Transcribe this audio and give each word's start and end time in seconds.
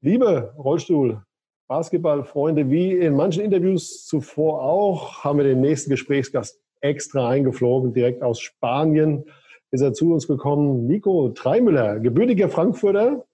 Liebe 0.00 0.54
Rollstuhl, 0.56 1.22
Basketballfreunde, 1.66 2.70
wie 2.70 2.92
in 2.92 3.16
manchen 3.16 3.42
Interviews 3.42 4.06
zuvor 4.06 4.62
auch, 4.62 5.24
haben 5.24 5.38
wir 5.38 5.44
den 5.44 5.60
nächsten 5.60 5.90
Gesprächsgast 5.90 6.60
extra 6.80 7.28
eingeflogen, 7.28 7.92
direkt 7.92 8.22
aus 8.22 8.38
Spanien 8.38 9.24
ist 9.72 9.80
er 9.80 9.92
zu 9.92 10.12
uns 10.12 10.28
gekommen. 10.28 10.86
Nico 10.86 11.30
Treimüller, 11.30 11.98
gebürtiger 11.98 12.48
Frankfurter, 12.48 13.24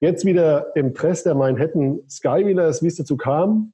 jetzt 0.00 0.26
wieder 0.26 0.76
im 0.76 0.92
Press 0.92 1.22
der 1.22 1.34
Manhattan 1.34 2.00
Skywheelers, 2.06 2.82
wie 2.82 2.88
es 2.88 2.96
dazu 2.96 3.16
kam, 3.16 3.72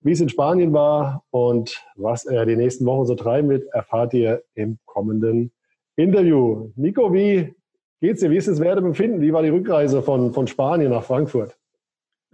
wie 0.00 0.12
es 0.12 0.22
in 0.22 0.30
Spanien 0.30 0.72
war 0.72 1.22
und 1.30 1.84
was 1.96 2.24
er 2.24 2.46
die 2.46 2.56
nächsten 2.56 2.86
Wochen 2.86 3.04
so 3.04 3.14
treiben 3.14 3.50
wird, 3.50 3.66
erfahrt 3.74 4.14
ihr 4.14 4.42
im 4.54 4.78
kommenden 4.86 5.52
Interview. 5.96 6.70
Nico, 6.76 7.12
wie 7.12 7.54
geht's 8.02 8.20
dir? 8.20 8.30
Wie 8.30 8.36
ist 8.36 8.48
das 8.48 8.60
Werdebefinden? 8.60 9.20
Wie 9.20 9.32
war 9.32 9.42
die 9.42 9.48
Rückreise 9.48 10.02
von, 10.02 10.34
von 10.34 10.46
Spanien 10.46 10.90
nach 10.90 11.04
Frankfurt? 11.04 11.56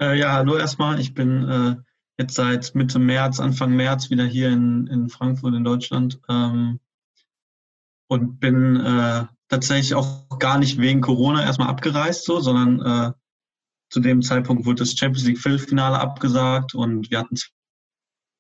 Äh, 0.01 0.19
ja, 0.19 0.33
hallo 0.33 0.57
erstmal. 0.57 0.99
Ich 0.99 1.15
bin 1.15 1.49
äh, 1.49 1.77
jetzt 2.19 2.35
seit 2.35 2.75
Mitte 2.75 2.99
März, 2.99 3.39
Anfang 3.39 3.77
März 3.77 4.11
wieder 4.11 4.25
hier 4.25 4.49
in, 4.49 4.87
in 4.87 5.09
Frankfurt 5.09 5.55
in 5.55 5.65
Deutschland 5.65 6.21
ähm, 6.29 6.81
und 8.09 8.41
bin 8.41 8.77
äh, 8.77 9.27
tatsächlich 9.49 9.95
auch 9.95 10.39
gar 10.39 10.59
nicht 10.59 10.81
wegen 10.81 11.03
Corona 11.03 11.43
erstmal 11.43 11.69
abgereist, 11.69 12.25
so, 12.25 12.41
sondern 12.41 12.81
äh, 12.81 13.13
zu 13.91 14.01
dem 14.01 14.23
Zeitpunkt 14.23 14.65
wurde 14.65 14.81
das 14.81 14.97
Champions 14.97 15.27
League 15.27 15.39
Viertelfinale 15.39 16.01
abgesagt 16.01 16.75
und 16.75 17.11
wir 17.11 17.21
hatten 17.21 17.37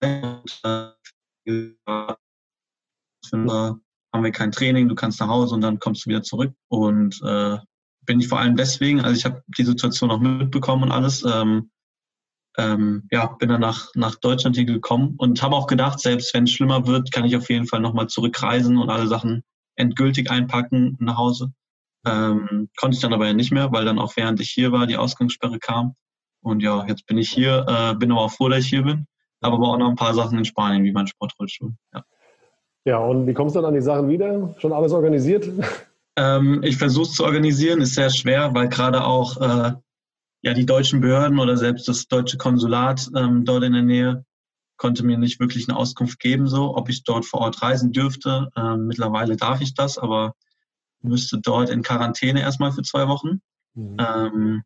äh, 0.01 0.39
haben 4.13 4.25
wir 4.25 4.33
kein 4.33 4.53
Training, 4.53 4.89
du 4.89 4.95
kannst 4.95 5.21
nach 5.21 5.29
Hause 5.29 5.55
und 5.55 5.61
dann 5.61 5.79
kommst 5.79 6.05
du 6.05 6.11
wieder 6.11 6.23
zurück. 6.23 6.53
Und 6.69 7.21
äh, 7.23 7.59
bin 8.07 8.21
ich 8.21 8.29
vor 8.29 8.41
allem 8.41 8.57
deswegen, 8.57 9.01
also 9.01 9.17
ich 9.17 9.25
habe 9.25 9.43
die 9.59 9.65
Situation 9.65 10.11
auch 10.11 10.21
mitbekommen 10.21 10.85
und 10.85 10.93
alles, 10.93 11.25
ähm, 11.25 11.71
ähm, 12.57 13.07
ja, 13.13 13.27
bin 13.27 13.51
dann 13.51 13.61
nach, 13.61 13.91
nach 13.95 14.17
Deutschland 14.17 14.57
hier 14.57 14.65
gekommen 14.65 15.15
und 15.19 15.43
habe 15.43 15.55
auch 15.55 15.67
gedacht, 15.67 16.01
selbst 16.01 16.35
wenn 16.35 16.45
es 16.45 16.53
schlimmer 16.53 16.87
wird, 16.87 17.13
kann 17.13 17.25
ich 17.25 17.37
auf 17.37 17.49
jeden 17.51 17.67
Fall 17.67 17.81
nochmal 17.81 18.09
zurückreisen 18.09 18.79
und 18.79 18.91
alle 18.91 19.07
Sachen 19.07 19.45
endgültig 19.77 20.31
einpacken 20.31 20.97
nach 20.99 21.17
Hause. 21.17 21.53
Ähm, 22.07 22.69
konnte 22.77 22.97
ich 22.97 23.01
dann 23.01 23.13
aber 23.13 23.27
ja 23.27 23.35
nicht 23.35 23.53
mehr, 23.53 23.71
weil 23.73 23.85
dann 23.85 23.99
auch 23.99 24.17
während 24.17 24.41
ich 24.41 24.51
hier 24.51 24.73
war, 24.73 24.87
die 24.87 24.97
Ausgangssperre 24.97 25.59
kam. 25.59 25.95
Und 26.41 26.63
ja, 26.63 26.87
jetzt 26.87 27.07
bin 27.07 27.19
ich 27.19 27.31
hier, 27.31 27.67
äh, 27.69 27.95
bin 27.95 28.11
aber 28.11 28.23
auch 28.23 28.33
froh, 28.33 28.49
dass 28.49 28.61
ich 28.61 28.71
hier 28.71 28.83
bin. 28.83 29.07
Aber 29.41 29.59
auch 29.59 29.79
noch 29.79 29.89
ein 29.89 29.97
paar 29.97 30.15
Sachen 30.15 30.39
in 30.39 30.45
Spanien, 30.45 30.83
wie 30.83 30.93
mein 30.93 31.07
Sportrollstuhl. 31.07 31.75
Ja. 31.95 32.05
Ja, 32.89 32.99
und 32.99 33.27
wie 33.27 33.35
kommst 33.35 33.55
du 33.55 33.61
dann 33.61 33.69
an 33.69 33.75
die 33.75 33.83
Sachen 33.83 34.09
wieder? 34.09 34.55
Schon 34.59 34.73
alles 34.73 34.93
organisiert? 34.93 35.49
Ähm, 36.17 36.63
ich 36.65 36.79
versuche 36.79 37.05
es 37.05 37.13
zu 37.13 37.25
organisieren, 37.25 37.81
ist 37.81 37.95
sehr 37.95 38.11
schwer, 38.11 38.53
weil 38.53 38.69
gerade 38.69 39.05
auch 39.05 39.37
äh, 39.41 39.73
ja, 40.43 40.55
die 40.55 40.67
deutschen 40.67 41.01
Behörden 41.01 41.39
oder 41.39 41.57
selbst 41.57 41.87
das 41.87 42.09
deutsche 42.09 42.39
Konsulat 42.39 43.09
ähm, 43.15 43.45
dort 43.45 43.63
in 43.63 43.75
der 43.75 43.83
Nähe 43.83 44.25
konnte 44.79 45.05
mir 45.05 45.19
nicht 45.19 45.39
wirklich 45.39 45.69
eine 45.69 45.77
Auskunft 45.77 46.19
geben, 46.19 46.49
so 46.49 46.77
ob 46.77 46.89
ich 46.89 47.05
dort 47.05 47.25
vor 47.25 47.43
Ort 47.43 47.63
reisen 47.63 47.93
dürfte. 47.93 48.49
Ähm, 48.57 48.87
mittlerweile 48.87 49.37
darf 49.37 49.61
ich 49.61 49.75
das, 49.75 49.97
aber 49.99 50.35
müsste 51.03 51.39
dort 51.41 51.71
in 51.71 51.83
Quarantäne 51.83 52.41
erstmal 52.41 52.73
für 52.73 52.83
zwei 52.83 53.07
Wochen. 53.07 53.41
Mhm. 53.75 53.97
Ähm, 53.99 54.63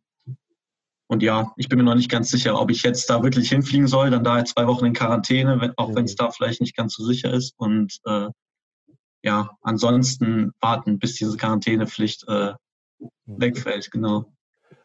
und 1.13 1.23
ja, 1.23 1.53
ich 1.59 1.69
bin 1.69 1.79
mir 1.79 1.85
noch 1.85 1.95
nicht 1.95 2.11
ganz 2.11 2.31
sicher, 2.31 2.59
ob 2.59 2.71
ich 2.71 2.83
jetzt 2.83 3.11
da 3.11 3.23
wirklich 3.23 3.51
hinfliegen 3.51 3.87
soll, 3.87 4.09
dann 4.09 4.25
da 4.25 4.43
zwei 4.47 4.67
Wochen 4.67 4.87
in 4.87 4.95
Quarantäne, 4.95 5.75
auch 5.77 5.91
mhm. 5.91 5.97
wenn 5.97 6.05
es 6.07 6.17
da 6.17 6.31
vielleicht 6.31 6.63
nicht 6.63 6.75
ganz 6.75 6.95
so 6.95 7.05
sicher 7.05 7.31
ist. 7.31 7.53
Und 7.59 7.99
äh, 8.07 8.29
ja, 9.23 9.51
ansonsten 9.61 10.53
warten, 10.63 10.99
bis 10.99 11.17
diese 11.17 11.37
Quarantänepflicht 11.37 12.25
äh, 12.29 12.53
mhm. 12.99 13.09
wegfällt, 13.27 13.91
genau. 13.91 14.25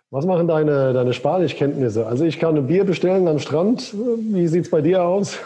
Was 0.09 0.25
machen 0.25 0.49
deine, 0.49 0.91
deine 0.91 1.13
Spanischkenntnisse? 1.13 2.05
Also 2.05 2.25
ich 2.25 2.39
kann 2.39 2.57
ein 2.57 2.67
Bier 2.67 2.83
bestellen 2.83 3.29
am 3.29 3.39
Strand. 3.39 3.93
Wie 3.93 4.47
sieht 4.47 4.65
es 4.65 4.69
bei 4.69 4.81
dir 4.81 5.03
aus? 5.03 5.37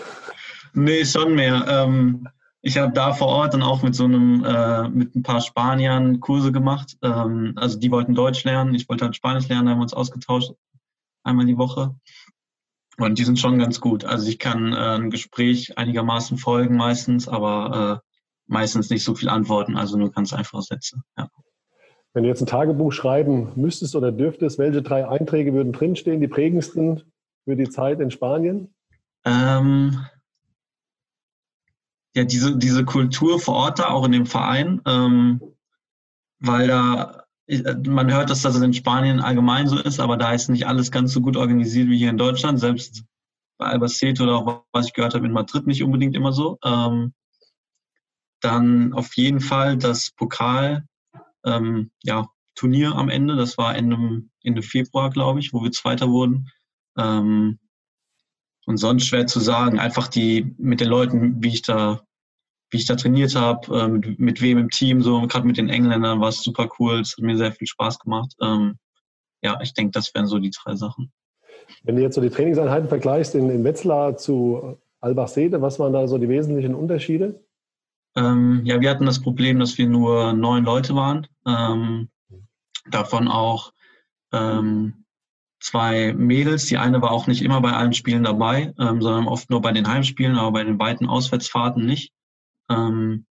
Nee, 0.74 1.06
schon 1.06 1.36
mehr. 1.36 1.64
Ähm, 1.68 2.28
ich 2.64 2.80
habe 2.80 2.92
da 2.92 3.14
vor 3.14 3.28
Ort 3.28 3.54
dann 3.54 3.62
auch 3.62 3.84
mit 3.84 3.94
so 3.94 4.06
einem, 4.06 4.44
äh, 4.44 4.90
mit 4.90 5.16
ein 5.16 5.22
paar 5.22 5.42
Spaniern 5.42 6.20
Kurse 6.20 6.52
gemacht. 6.52 6.98
Ähm, 7.04 7.54
also 7.56 7.78
die 7.78 7.92
wollten 7.92 8.16
Deutsch 8.16 8.44
lernen, 8.46 8.74
ich 8.74 8.90
wollte 8.90 9.06
halt 9.06 9.16
Spanisch 9.16 9.48
lernen, 9.48 9.68
da 9.68 9.72
haben 9.74 9.80
wir 9.80 9.84
uns 9.84 9.94
ausgetauscht, 9.94 10.54
einmal 11.24 11.46
die 11.46 11.58
Woche. 11.58 11.96
Und 12.98 13.18
die 13.18 13.24
sind 13.24 13.40
schon 13.40 13.58
ganz 13.58 13.80
gut. 13.80 14.06
Also 14.06 14.28
ich 14.28 14.38
kann 14.38 14.74
äh, 14.74 14.76
ein 14.76 15.10
Gespräch 15.10 15.78
einigermaßen 15.78 16.38
folgen 16.38 16.76
meistens, 16.76 17.28
aber 17.28 18.02
äh, 18.04 18.08
meistens 18.48 18.90
nicht 18.90 19.04
so 19.04 19.16
viel 19.16 19.30
antworten, 19.30 19.78
also 19.78 19.98
nur 19.98 20.12
ganz 20.12 20.34
einfache 20.34 20.62
Sätze. 20.62 21.02
Ja. 21.18 21.30
Wenn 22.14 22.24
du 22.24 22.30
jetzt 22.30 22.42
ein 22.42 22.48
Tagebuch 22.48 22.92
schreiben 22.92 23.54
müsstest 23.56 23.96
oder 23.96 24.12
dürftest, 24.12 24.60
welche 24.60 24.82
drei 24.82 25.08
Einträge 25.08 25.54
würden 25.54 25.72
drinstehen, 25.72 26.20
die 26.20 26.28
prägendsten 26.28 27.04
für 27.46 27.56
die 27.56 27.70
Zeit 27.70 28.02
in 28.02 28.12
Spanien? 28.12 28.74
Ähm, 29.24 30.06
ja, 32.14 32.26
diese, 32.26 32.58
diese 32.58 32.84
Kultur 32.84 33.40
vor 33.40 33.56
Ort 33.56 33.80
da, 33.80 33.90
auch 33.90 34.06
in 34.06 34.12
dem 34.12 34.26
Verein, 34.26 34.82
ähm, 34.86 35.42
weil 36.40 36.68
da, 36.68 37.24
man 37.86 38.12
hört, 38.12 38.30
dass 38.30 38.42
das 38.42 38.60
in 38.60 38.74
Spanien 38.74 39.20
allgemein 39.20 39.68
so 39.68 39.78
ist, 39.78 40.00
aber 40.00 40.18
da 40.18 40.34
ist 40.34 40.50
nicht 40.50 40.68
alles 40.68 40.92
ganz 40.92 41.12
so 41.12 41.22
gut 41.22 41.36
organisiert 41.36 41.90
wie 41.90 41.98
hier 41.98 42.10
in 42.10 42.18
Deutschland, 42.18 42.60
selbst 42.60 43.04
bei 43.58 43.68
Albacete 43.68 44.24
oder 44.24 44.38
auch 44.38 44.64
was 44.72 44.88
ich 44.88 44.94
gehört 44.94 45.14
habe 45.14 45.26
in 45.26 45.34
Madrid 45.34 45.68
nicht 45.68 45.84
unbedingt 45.84 46.16
immer 46.16 46.34
so. 46.34 46.58
Ähm, 46.64 47.14
dann 48.42 48.94
auf 48.94 49.16
jeden 49.16 49.40
Fall 49.40 49.78
das 49.78 50.12
Pokal 50.12 50.86
ähm, 51.46 51.92
ja, 52.04 52.28
Turnier 52.56 52.96
am 52.96 53.10
Ende. 53.10 53.36
Das 53.36 53.58
war 53.58 53.76
Ende, 53.76 54.24
Ende 54.44 54.62
Februar, 54.62 55.10
glaube 55.10 55.40
ich, 55.40 55.54
wo 55.54 55.64
wir 55.64 55.72
Zweiter 55.72 56.10
wurden. 56.10 56.50
Ähm, 56.98 57.60
und 58.66 58.78
sonst 58.78 59.06
schwer 59.06 59.28
zu 59.28 59.40
sagen. 59.40 59.80
Einfach 59.80 60.08
die 60.08 60.56
mit 60.58 60.82
den 60.82 60.90
Leuten, 60.90 61.44
wie 61.44 61.50
ich 61.50 61.62
da, 61.62 62.02
wie 62.72 62.78
ich 62.78 62.86
da 62.86 62.96
trainiert 62.96 63.36
habe, 63.36 63.78
äh, 63.78 63.88
mit, 63.88 64.20
mit, 64.20 64.42
wem 64.42 64.58
im 64.58 64.70
Team, 64.70 65.02
so 65.02 65.22
gerade 65.28 65.46
mit 65.46 65.58
den 65.58 65.70
Engländern 65.70 66.22
war 66.22 66.30
es 66.30 66.42
super 66.42 66.70
cool. 66.80 67.02
Es 67.02 67.16
hat 67.18 67.24
mir 67.24 67.38
sehr 67.38 67.52
viel 67.52 67.68
Spaß 67.68 68.00
gemacht. 68.00 68.34
Ähm, 68.42 68.78
ja, 69.44 69.60
ich 69.62 69.74
denke, 69.74 69.92
das 69.92 70.14
wären 70.16 70.28
so 70.28 70.40
die 70.40 70.52
drei 70.52 70.76
Sachen. 70.76 71.12
Wenn 71.84 71.96
du 71.96 72.02
jetzt 72.02 72.16
so 72.16 72.22
die 72.22 72.30
Trainingseinheiten 72.30 72.88
vergleichst 72.88 73.36
in, 73.36 73.50
in 73.50 73.64
Wetzlar 73.64 74.18
zu 74.18 74.78
Albachsede, 75.02 75.62
was 75.62 75.80
waren 75.80 75.94
da 75.94 76.08
so 76.08 76.18
die 76.18 76.30
wesentlichen 76.30 76.76
Unterschiede? 76.76 77.44
Ähm, 78.16 78.62
ja, 78.66 78.80
wir 78.82 78.90
hatten 78.90 79.06
das 79.06 79.22
Problem, 79.22 79.60
dass 79.60 79.78
wir 79.78 79.88
nur 79.88 80.34
neun 80.34 80.64
Leute 80.64 80.96
waren. 80.96 81.28
Ähm, 81.46 82.10
davon 82.90 83.28
auch 83.28 83.74
ähm, 84.32 85.06
zwei 85.60 86.14
Mädels. 86.14 86.66
Die 86.66 86.78
eine 86.78 87.02
war 87.02 87.12
auch 87.12 87.28
nicht 87.28 87.42
immer 87.42 87.62
bei 87.62 87.72
allen 87.72 87.94
Spielen 87.94 88.24
dabei, 88.24 88.74
ähm, 88.80 89.02
sondern 89.02 89.28
oft 89.28 89.50
nur 89.50 89.62
bei 89.62 89.72
den 89.72 89.88
Heimspielen, 89.88 90.38
aber 90.38 90.52
bei 90.52 90.64
den 90.64 90.80
weiten 90.80 91.08
Auswärtsfahrten 91.08 91.86
nicht. 91.86 92.14
Ähm, 92.70 93.26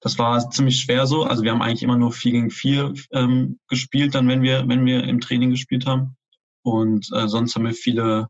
das 0.00 0.18
war 0.18 0.50
ziemlich 0.50 0.80
schwer 0.80 1.06
so. 1.06 1.24
Also 1.24 1.42
wir 1.42 1.52
haben 1.52 1.62
eigentlich 1.62 1.82
immer 1.82 1.96
nur 1.96 2.12
vier 2.12 2.32
gegen 2.32 2.50
vier 2.50 2.92
ähm, 3.12 3.58
gespielt, 3.68 4.14
dann 4.14 4.28
wenn 4.28 4.42
wir, 4.42 4.68
wenn 4.68 4.84
wir 4.84 5.04
im 5.04 5.20
Training 5.20 5.50
gespielt 5.50 5.86
haben. 5.86 6.16
Und 6.62 7.08
äh, 7.14 7.26
sonst 7.28 7.54
haben 7.54 7.64
wir 7.64 7.72
viele 7.72 8.28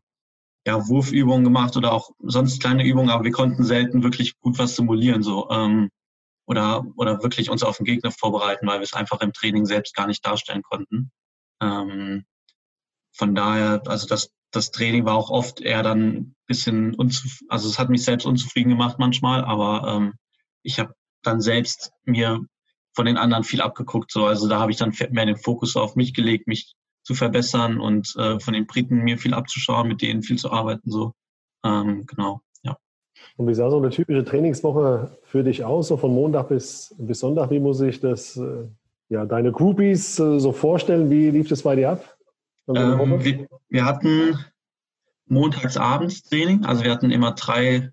ja, 0.65 0.87
Wurfübungen 0.87 1.43
gemacht 1.43 1.77
oder 1.77 1.93
auch 1.93 2.11
sonst 2.19 2.61
kleine 2.61 2.85
Übungen, 2.85 3.09
aber 3.09 3.23
wir 3.23 3.31
konnten 3.31 3.63
selten 3.63 4.03
wirklich 4.03 4.39
gut 4.39 4.57
was 4.57 4.75
simulieren 4.75 5.21
so 5.21 5.49
ähm, 5.51 5.89
oder 6.47 6.85
oder 6.95 7.21
wirklich 7.21 7.49
uns 7.49 7.63
auf 7.63 7.77
den 7.77 7.85
Gegner 7.85 8.11
vorbereiten, 8.11 8.67
weil 8.67 8.79
wir 8.79 8.83
es 8.83 8.93
einfach 8.93 9.21
im 9.21 9.33
Training 9.33 9.65
selbst 9.65 9.95
gar 9.95 10.07
nicht 10.07 10.25
darstellen 10.25 10.63
konnten. 10.63 11.11
Ähm, 11.61 12.25
von 13.13 13.35
daher, 13.35 13.83
also 13.87 14.07
das 14.07 14.31
das 14.51 14.71
Training 14.71 15.05
war 15.05 15.15
auch 15.15 15.29
oft 15.29 15.59
eher 15.59 15.83
dann 15.83 16.07
ein 16.07 16.35
bisschen 16.47 16.95
unzufrieden, 16.95 17.49
also 17.49 17.67
es 17.69 17.77
hat 17.77 17.89
mich 17.89 18.03
selbst 18.03 18.25
unzufrieden 18.25 18.69
gemacht 18.69 18.97
manchmal, 18.99 19.43
aber 19.43 19.95
ähm, 19.95 20.13
ich 20.65 20.79
habe 20.79 20.93
dann 21.23 21.41
selbst 21.41 21.91
mir 22.03 22.41
von 22.93 23.05
den 23.05 23.17
anderen 23.17 23.43
viel 23.43 23.61
abgeguckt. 23.61 24.11
So, 24.11 24.25
also 24.25 24.47
da 24.47 24.59
habe 24.59 24.71
ich 24.71 24.77
dann 24.77 24.93
mehr 25.11 25.25
den 25.25 25.37
Fokus 25.37 25.75
auf 25.75 25.95
mich 25.95 26.13
gelegt, 26.13 26.47
mich 26.47 26.75
zu 27.03 27.13
verbessern 27.13 27.79
und 27.79 28.15
äh, 28.17 28.39
von 28.39 28.53
den 28.53 28.65
Briten 28.65 29.03
mir 29.03 29.17
viel 29.17 29.33
abzuschauen, 29.33 29.87
mit 29.87 30.01
denen 30.01 30.23
viel 30.23 30.37
zu 30.37 30.51
arbeiten. 30.51 30.89
So, 30.89 31.13
ähm, 31.63 32.05
genau, 32.07 32.41
ja. 32.63 32.77
Und 33.37 33.47
wie 33.47 33.53
sah 33.53 33.69
so 33.69 33.77
eine 33.77 33.91
typische 33.91 34.25
Trainingswoche 34.25 35.17
für 35.23 35.43
dich 35.43 35.63
aus, 35.63 35.89
so 35.89 35.97
von 35.97 36.13
Montag 36.13 36.49
bis, 36.49 36.95
bis 36.97 37.19
Sonntag? 37.19 37.51
Wie 37.51 37.59
muss 37.59 37.81
ich 37.81 37.99
das, 37.99 38.37
äh, 38.37 38.67
ja, 39.09 39.25
deine 39.25 39.51
Groupies 39.51 40.17
äh, 40.19 40.39
so 40.39 40.51
vorstellen? 40.51 41.09
Wie 41.09 41.29
lief 41.29 41.49
das 41.49 41.61
bei 41.61 41.75
dir 41.75 41.91
ab? 41.91 42.17
Ähm, 42.67 43.23
wir, 43.23 43.47
wir, 43.69 43.85
hatten 43.85 44.39
montagsabends 45.27 46.23
Training, 46.23 46.65
also 46.65 46.83
wir 46.83 46.91
hatten 46.91 47.11
immer 47.11 47.33
drei 47.33 47.91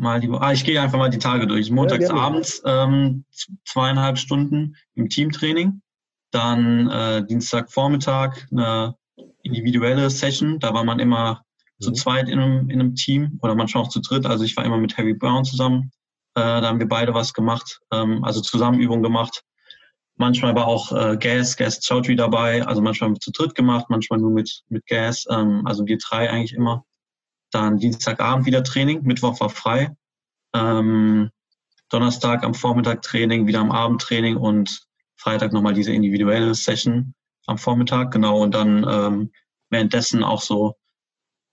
Mal 0.00 0.20
die. 0.20 0.30
Ah, 0.30 0.52
ich 0.52 0.64
gehe 0.64 0.80
einfach 0.80 0.96
mal 0.96 1.10
die 1.10 1.18
Tage 1.18 1.48
durch. 1.48 1.70
Montagsabends 1.72 2.62
ähm, 2.64 3.24
zweieinhalb 3.64 4.16
Stunden 4.16 4.76
im 4.94 5.08
Teamtraining. 5.08 5.82
Dann 6.30 6.88
äh, 6.88 7.26
Dienstagvormittag 7.26 8.46
eine 8.52 8.94
individuelle 9.42 10.08
Session. 10.08 10.60
Da 10.60 10.72
war 10.72 10.84
man 10.84 11.00
immer 11.00 11.42
mhm. 11.78 11.84
zu 11.84 11.92
zweit 11.92 12.28
in 12.28 12.38
einem, 12.38 12.70
in 12.70 12.80
einem 12.80 12.94
Team 12.94 13.40
oder 13.42 13.56
manchmal 13.56 13.82
auch 13.82 13.88
zu 13.88 14.00
dritt. 14.00 14.24
Also 14.24 14.44
ich 14.44 14.56
war 14.56 14.64
immer 14.64 14.78
mit 14.78 14.96
Harry 14.96 15.14
Brown 15.14 15.44
zusammen. 15.44 15.90
Äh, 16.36 16.42
da 16.42 16.62
haben 16.62 16.78
wir 16.78 16.88
beide 16.88 17.12
was 17.12 17.34
gemacht, 17.34 17.80
ähm, 17.92 18.22
also 18.22 18.40
Zusammenübungen 18.40 19.02
gemacht. 19.02 19.42
Manchmal 20.16 20.54
war 20.54 20.68
auch 20.68 20.92
äh, 20.92 21.16
Gas, 21.16 21.56
Gas 21.56 21.80
Chaudhry 21.80 22.14
dabei. 22.14 22.64
Also 22.64 22.82
manchmal 22.82 23.14
zu 23.14 23.32
dritt 23.32 23.56
gemacht, 23.56 23.86
manchmal 23.88 24.20
nur 24.20 24.30
mit, 24.30 24.62
mit 24.68 24.86
Gas. 24.86 25.26
Ähm, 25.28 25.62
also 25.64 25.84
wir 25.86 25.98
drei 25.98 26.30
eigentlich 26.30 26.54
immer. 26.54 26.84
Dann 27.50 27.78
Dienstagabend 27.78 28.46
wieder 28.46 28.62
Training, 28.62 29.02
Mittwoch 29.02 29.40
war 29.40 29.50
frei. 29.50 29.96
Ähm, 30.54 31.30
Donnerstag 31.90 32.44
am 32.44 32.54
Vormittag 32.54 33.02
Training, 33.02 33.46
wieder 33.46 33.60
am 33.60 33.70
Abend 33.70 34.00
Training 34.00 34.36
und 34.36 34.86
Freitag 35.16 35.52
nochmal 35.52 35.74
diese 35.74 35.92
individuelle 35.92 36.54
Session 36.54 37.14
am 37.46 37.58
Vormittag, 37.58 38.10
genau. 38.10 38.42
Und 38.42 38.54
dann 38.54 38.86
ähm, 38.88 39.32
währenddessen 39.70 40.22
auch 40.22 40.42
so 40.42 40.74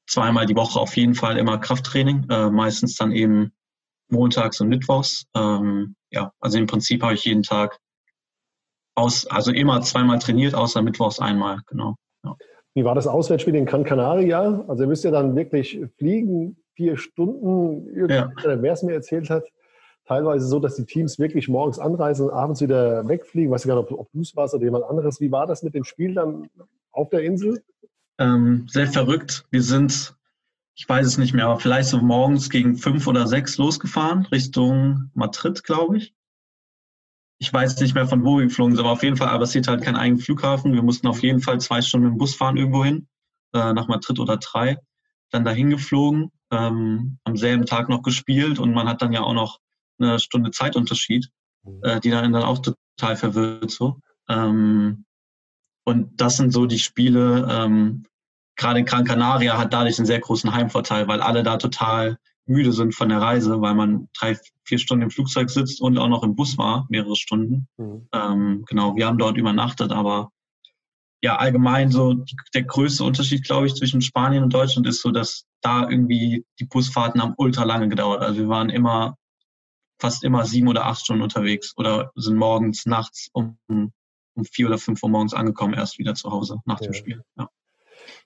zweimal 0.08 0.46
die 0.46 0.56
Woche 0.56 0.80
auf 0.80 0.96
jeden 0.98 1.16
Fall 1.16 1.38
immer 1.38 1.58
Krafttraining, 1.58 2.30
äh, 2.30 2.50
meistens 2.50 2.96
dann 2.96 3.12
eben 3.12 3.54
montags 4.10 4.62
und 4.62 4.68
mittwochs. 4.68 5.26
Ähm, 5.36 5.96
ja, 6.12 6.32
also 6.40 6.58
im 6.58 6.68
Prinzip 6.68 7.02
habe 7.02 7.14
ich 7.14 7.26
jeden 7.26 7.44
Tag 7.44 7.80
aus, 8.96 9.26
also 9.26 9.52
immer 9.52 9.82
zweimal 9.82 10.20
trainiert, 10.20 10.54
außer 10.54 10.82
mittwochs 10.82 11.20
einmal, 11.20 11.62
genau. 11.66 11.96
Ja. 12.24 12.36
Wie 12.76 12.84
war 12.84 12.94
das 12.94 13.08
Auswärtsspiel 13.08 13.56
in 13.56 13.66
Gran 13.66 13.86
Canaria? 13.86 14.64
Also 14.68 14.84
ihr 14.84 14.88
müsst 14.88 15.06
ja 15.06 15.12
dann 15.12 15.36
wirklich 15.36 15.80
fliegen, 15.98 16.58
vier 16.74 16.98
Stunden, 16.98 18.10
ja. 18.10 18.30
wer 18.44 18.74
es 18.74 18.84
mir 18.84 18.94
erzählt 18.94 19.30
hat, 19.30 19.46
teilweise 20.06 20.46
so, 20.46 20.60
dass 20.60 20.76
die 20.76 20.86
Teams 20.86 21.18
wirklich 21.18 21.48
morgens 21.48 21.80
anreisen 21.80 22.28
und 22.28 22.34
abends 22.34 22.62
wieder 22.62 23.08
wegfliegen. 23.08 23.50
Ich 23.50 23.54
weiß 23.54 23.66
gar 23.66 23.76
nicht, 23.76 23.92
ob, 23.92 24.00
ob 24.00 24.12
du 24.12 24.22
es 24.22 24.36
warst 24.36 24.54
oder 24.54 24.66
jemand 24.66 24.84
anderes. 24.84 25.22
Wie 25.22 25.32
war 25.32 25.48
das 25.48 25.64
mit 25.64 25.74
dem 25.74 25.86
Spiel 25.86 26.14
dann 26.14 26.50
auf 26.92 27.10
der 27.10 27.22
Insel? 27.22 27.64
Ähm, 28.18 28.68
sehr 28.70 28.88
verrückt. 28.88 29.46
Wir 29.52 29.62
sind, 29.62 30.14
ich 30.76 30.88
weiß 30.88 31.08
es 31.08 31.18
nicht 31.18 31.34
mehr, 31.34 31.46
aber 31.46 31.62
vielleicht 31.62 31.88
so 31.88 32.00
morgens 32.00 32.50
gegen 32.50 32.76
fünf 32.76 33.08
oder 33.08 33.26
sechs 33.26 33.58
losgefahren, 33.58 34.26
Richtung 34.26 35.12
Madrid, 35.14 35.64
glaube 35.64 35.98
ich. 35.98 36.14
Ich 37.46 37.54
weiß 37.54 37.80
nicht 37.80 37.94
mehr, 37.94 38.08
von 38.08 38.26
wo 38.26 38.40
wir 38.40 38.46
geflogen 38.46 38.76
sind, 38.76 38.84
aber 38.84 38.94
auf 38.94 39.04
jeden 39.04 39.18
Fall, 39.18 39.28
aber 39.28 39.44
es 39.44 39.52
sieht 39.52 39.68
halt 39.68 39.84
keinen 39.84 39.98
eigenen 39.98 40.20
Flughafen. 40.20 40.74
Wir 40.74 40.82
mussten 40.82 41.06
auf 41.06 41.22
jeden 41.22 41.42
Fall 41.42 41.60
zwei 41.60 41.80
Stunden 41.80 42.08
mit 42.08 42.16
dem 42.16 42.18
Bus 42.18 42.34
fahren 42.34 42.58
irgendwo 42.58 42.84
hin, 42.84 43.08
äh, 43.54 43.72
nach 43.72 43.88
Madrid 43.88 44.20
oder 44.20 44.38
drei. 44.38 44.80
Dann 45.30 45.46
dahin 45.46 45.70
geflogen, 45.70 46.32
ähm, 46.50 47.20
am 47.24 47.38
selben 47.38 47.68
Tag 47.68 47.88
noch 47.88 48.02
gespielt 48.02 48.58
und 48.58 48.74
man 48.74 48.90
hat 48.90 49.04
dann 49.04 49.14
ja 49.14 49.22
auch 49.22 49.36
noch 49.36 49.60
eine 50.00 50.18
Stunde 50.18 50.50
Zeitunterschied, 50.50 51.30
mhm. 51.62 51.84
äh, 51.84 52.00
die 52.00 52.10
dann, 52.10 52.34
dann 52.34 52.42
auch 52.42 52.64
total 52.64 53.16
verwirrt 53.16 53.70
so. 53.70 54.00
Ähm, 54.28 55.06
und 55.84 56.20
das 56.20 56.38
sind 56.38 56.52
so 56.52 56.66
die 56.66 56.80
Spiele, 56.80 57.48
ähm, 57.48 58.06
gerade 58.56 58.80
in 58.80 58.86
Gran 58.88 59.06
Canaria 59.06 59.56
hat 59.56 59.72
dadurch 59.72 60.00
einen 60.00 60.08
sehr 60.08 60.20
großen 60.20 60.52
Heimvorteil, 60.52 61.08
weil 61.08 61.22
alle 61.22 61.44
da 61.44 61.58
total 61.58 62.18
müde 62.46 62.72
sind 62.72 62.94
von 62.94 63.10
der 63.10 63.22
Reise, 63.22 63.62
weil 63.62 63.76
man 63.76 64.08
drei, 64.18 64.38
vier 64.64 64.78
Stunden 64.78 65.04
im 65.04 65.10
Flugzeug 65.10 65.50
sitzt 65.50 65.82
und 65.82 65.98
auch 65.98 66.08
noch 66.08 66.24
im 66.24 66.36
Bus 66.36 66.58
war, 66.58 66.86
mehrere 66.90 67.16
Stunden. 67.16 67.68
Mhm. 67.78 68.08
Ähm, 68.14 68.66
genau, 68.68 68.96
wir 68.96 69.08
haben 69.08 69.18
dort 69.18 69.38
übernachtet, 69.38 69.92
aber 69.92 70.30
ja, 71.22 71.38
allgemein 71.38 71.90
so 71.90 72.14
die, 72.14 72.36
der 72.54 72.64
größte 72.64 73.04
Unterschied, 73.04 73.46
glaube 73.46 73.66
ich, 73.66 73.74
zwischen 73.74 74.02
Spanien 74.02 74.44
und 74.44 74.54
Deutschland 74.54 74.86
ist 74.86 75.02
so, 75.02 75.12
dass 75.12 75.46
da 75.62 75.90
irgendwie 75.90 76.46
die 76.60 76.66
Busfahrten 76.66 77.22
haben 77.22 77.34
ultra 77.38 77.64
lange 77.64 77.90
gedauert. 77.90 78.22
Also 78.22 78.42
wir 78.42 78.48
waren 78.48 78.70
immer 78.70 79.18
fast 80.00 80.24
immer 80.24 80.46
sieben 80.46 80.68
oder 80.68 80.86
acht 80.86 81.02
Stunden 81.02 81.24
unterwegs 81.24 81.74
oder 81.78 82.12
sind 82.16 82.36
morgens, 82.36 82.86
nachts 82.86 83.30
um, 83.34 83.58
um 83.68 83.92
vier 84.52 84.68
oder 84.68 84.78
fünf 84.78 85.02
Uhr 85.02 85.10
morgens 85.10 85.34
angekommen, 85.34 85.74
erst 85.74 85.98
wieder 85.98 86.14
zu 86.14 86.30
Hause 86.30 86.60
nach 86.66 86.80
dem 86.80 86.94
Spiel. 86.94 87.24
Ja. 87.38 87.50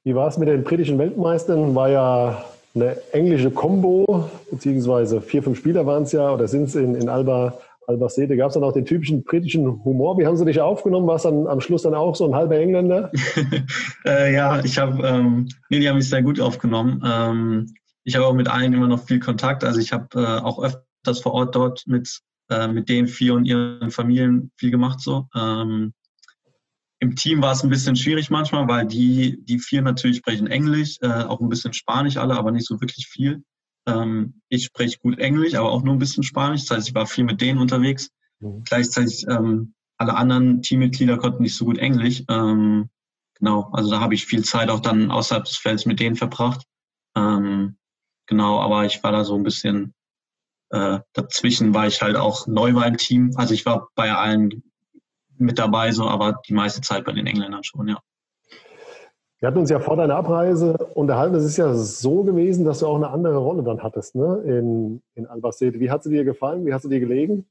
Wie 0.03 0.15
war 0.15 0.27
es 0.27 0.37
mit 0.37 0.49
den 0.49 0.63
britischen 0.63 0.97
Weltmeistern? 0.97 1.75
War 1.75 1.89
ja 1.89 2.45
eine 2.75 2.97
englische 3.11 3.51
Combo, 3.51 4.29
beziehungsweise 4.51 5.21
vier, 5.21 5.43
fünf 5.43 5.57
Spieler 5.57 5.85
waren 5.85 6.03
es 6.03 6.11
ja 6.11 6.31
oder 6.31 6.47
sind 6.47 6.63
es 6.63 6.75
in, 6.75 6.95
in 6.95 7.09
Alba, 7.09 7.57
Albacete. 7.87 8.37
Gab 8.37 8.49
es 8.49 8.53
dann 8.53 8.63
auch 8.63 8.73
den 8.73 8.85
typischen 8.85 9.23
britischen 9.23 9.83
Humor? 9.83 10.17
Wie 10.17 10.25
haben 10.25 10.37
sie 10.37 10.45
dich 10.45 10.61
aufgenommen? 10.61 11.07
War 11.07 11.15
es 11.15 11.23
dann 11.23 11.47
am 11.47 11.61
Schluss 11.61 11.81
dann 11.81 11.95
auch 11.95 12.15
so 12.15 12.25
ein 12.25 12.35
halber 12.35 12.57
Engländer? 12.57 13.11
äh, 14.05 14.33
ja, 14.33 14.63
ich 14.63 14.77
habe, 14.77 15.05
ähm, 15.05 15.47
nee, 15.69 15.79
die 15.79 15.89
haben 15.89 15.97
mich 15.97 16.09
sehr 16.09 16.21
gut 16.21 16.39
aufgenommen. 16.39 17.03
Ähm, 17.05 17.73
ich 18.03 18.15
habe 18.15 18.25
auch 18.25 18.33
mit 18.33 18.47
allen 18.47 18.73
immer 18.73 18.87
noch 18.87 19.03
viel 19.03 19.19
Kontakt. 19.19 19.63
Also 19.63 19.79
ich 19.79 19.91
habe 19.91 20.07
äh, 20.15 20.41
auch 20.41 20.63
öfter 20.63 20.83
das 21.03 21.21
vor 21.21 21.33
Ort 21.33 21.55
dort 21.55 21.83
mit, 21.87 22.19
äh, 22.49 22.67
mit 22.67 22.89
den 22.89 23.07
vier 23.07 23.33
und 23.33 23.45
ihren 23.45 23.91
Familien 23.91 24.51
viel 24.57 24.71
gemacht 24.71 24.99
so. 24.99 25.27
Ähm, 25.35 25.93
Im 26.99 27.15
Team 27.15 27.41
war 27.41 27.53
es 27.53 27.63
ein 27.63 27.69
bisschen 27.69 27.95
schwierig 27.95 28.29
manchmal, 28.29 28.67
weil 28.67 28.85
die, 28.85 29.39
die 29.43 29.59
vier 29.59 29.81
natürlich 29.81 30.17
sprechen 30.17 30.47
Englisch, 30.47 30.97
äh, 31.01 31.07
auch 31.07 31.39
ein 31.39 31.49
bisschen 31.49 31.73
Spanisch 31.73 32.17
alle, 32.17 32.35
aber 32.35 32.51
nicht 32.51 32.67
so 32.67 32.79
wirklich 32.81 33.07
viel. 33.07 33.43
Ähm, 33.87 34.41
ich 34.49 34.65
spreche 34.65 34.99
gut 34.99 35.17
Englisch, 35.19 35.53
aber 35.55 35.71
auch 35.71 35.83
nur 35.83 35.95
ein 35.95 35.99
bisschen 35.99 36.23
Spanisch. 36.23 36.65
Das 36.65 36.77
heißt, 36.77 36.89
ich 36.89 36.95
war 36.95 37.07
viel 37.07 37.23
mit 37.23 37.39
denen 37.39 37.59
unterwegs. 37.59 38.09
Mhm. 38.39 38.63
Gleichzeitig 38.65 39.25
ähm, 39.29 39.73
alle 39.97 40.15
anderen 40.15 40.61
Teammitglieder 40.61 41.17
konnten 41.17 41.43
nicht 41.43 41.55
so 41.55 41.65
gut 41.65 41.77
Englisch. 41.77 42.23
Ähm, 42.29 42.89
genau, 43.35 43.69
also 43.71 43.89
da 43.91 44.01
habe 44.01 44.13
ich 44.13 44.25
viel 44.25 44.43
Zeit 44.43 44.69
auch 44.69 44.81
dann 44.81 45.09
außerhalb 45.09 45.45
des 45.45 45.57
Felds 45.57 45.85
mit 45.85 45.99
denen 45.99 46.17
verbracht. 46.17 46.65
Ähm, 47.15 47.77
genau, 48.27 48.59
aber 48.59 48.85
ich 48.85 49.01
war 49.03 49.11
da 49.13 49.23
so 49.23 49.35
ein 49.35 49.43
bisschen 49.43 49.93
äh, 50.71 50.99
dazwischen 51.13 51.73
war 51.73 51.87
ich 51.87 52.01
halt 52.01 52.15
auch 52.15 52.47
neu 52.47 52.73
beim 52.73 52.97
Team. 52.97 53.31
Also 53.35 53.53
ich 53.53 53.65
war 53.65 53.89
bei 53.95 54.13
allen 54.13 54.68
mit 55.39 55.59
dabei, 55.59 55.91
so, 55.91 56.07
aber 56.07 56.41
die 56.47 56.53
meiste 56.53 56.81
Zeit 56.81 57.05
bei 57.05 57.11
den 57.11 57.27
Engländern 57.27 57.63
schon, 57.63 57.87
ja. 57.87 57.99
Wir 59.39 59.47
hatten 59.47 59.59
uns 59.59 59.69
ja 59.69 59.79
vor 59.79 59.95
deiner 59.95 60.15
Abreise 60.15 60.73
unterhalten. 60.95 61.35
Es 61.35 61.45
ist 61.45 61.55
ja 61.55 61.73
so 61.73 62.23
gewesen, 62.23 62.65
dass 62.65 62.79
du 62.79 62.87
auch 62.87 62.97
eine 62.97 63.09
andere 63.09 63.37
Rolle 63.37 63.63
dann 63.63 63.81
hattest 63.81 64.15
ne? 64.15 64.41
in, 64.45 65.01
in 65.15 65.27
Albacete. 65.27 65.79
Wie 65.79 65.89
hat 65.89 66.03
sie 66.03 66.09
dir 66.09 66.25
gefallen? 66.25 66.65
Wie 66.65 66.73
hast 66.73 66.83
du 66.83 66.89
dir 66.89 66.99
gelegen? 66.99 67.45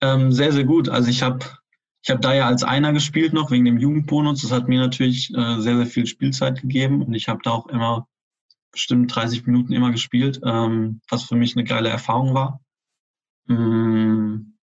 Ähm, 0.00 0.32
sehr, 0.32 0.52
sehr 0.52 0.64
gut. 0.64 0.88
Also 0.88 1.10
ich 1.10 1.22
habe 1.22 1.40
ich 2.02 2.10
hab 2.10 2.22
da 2.22 2.32
ja 2.32 2.46
als 2.46 2.64
Einer 2.64 2.94
gespielt 2.94 3.34
noch 3.34 3.50
wegen 3.50 3.66
dem 3.66 3.78
Jugendbonus. 3.78 4.40
Das 4.40 4.52
hat 4.52 4.68
mir 4.68 4.80
natürlich 4.80 5.30
äh, 5.34 5.60
sehr, 5.60 5.76
sehr 5.76 5.86
viel 5.86 6.06
Spielzeit 6.06 6.62
gegeben 6.62 7.02
und 7.02 7.12
ich 7.12 7.28
habe 7.28 7.40
da 7.42 7.50
auch 7.50 7.66
immer 7.66 8.08
bestimmt 8.72 9.14
30 9.14 9.46
Minuten 9.46 9.74
immer 9.74 9.90
gespielt, 9.90 10.40
ähm, 10.46 11.02
was 11.10 11.24
für 11.24 11.36
mich 11.36 11.56
eine 11.56 11.64
geile 11.64 11.90
Erfahrung 11.90 12.32
war. 12.32 12.60
Ähm, 13.50 14.56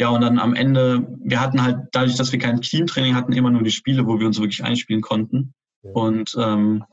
ja, 0.00 0.08
und 0.08 0.22
dann 0.22 0.38
am 0.38 0.54
Ende, 0.54 1.06
wir 1.22 1.42
hatten 1.42 1.62
halt, 1.62 1.76
dadurch, 1.92 2.16
dass 2.16 2.32
wir 2.32 2.38
kein 2.38 2.62
Teamtraining 2.62 3.14
hatten, 3.14 3.34
immer 3.34 3.50
nur 3.50 3.62
die 3.62 3.70
Spiele, 3.70 4.06
wo 4.06 4.18
wir 4.18 4.26
uns 4.26 4.40
wirklich 4.40 4.64
einspielen 4.64 5.02
konnten. 5.02 5.52
Ja. 5.82 5.90
Und 5.90 6.34
ähm, 6.38 6.84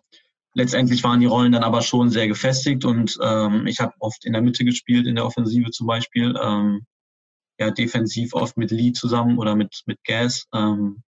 letztendlich 0.53 1.05
waren 1.05 1.21
die 1.21 1.25
Rollen 1.25 1.53
dann 1.53 1.63
aber 1.63 1.81
schon 1.81 2.09
sehr 2.09 2.27
gefestigt 2.27 2.83
und 2.83 3.17
ähm, 3.23 3.65
ich 3.65 3.79
habe 3.79 3.93
oft 3.99 4.25
in 4.25 4.33
der 4.33 4.41
Mitte 4.41 4.65
gespielt, 4.65 5.07
in 5.07 5.15
der 5.15 5.25
Offensive 5.25 5.71
zum 5.71 5.87
Beispiel. 5.87 6.37
Ähm, 6.43 6.85
ja, 7.57 7.71
defensiv 7.71 8.33
oft 8.33 8.57
mit 8.57 8.71
Lee 8.71 8.91
zusammen 8.91 9.37
oder 9.37 9.55
mit, 9.55 9.83
mit 9.85 10.03
Gas. 10.03 10.45
Ähm, 10.53 11.01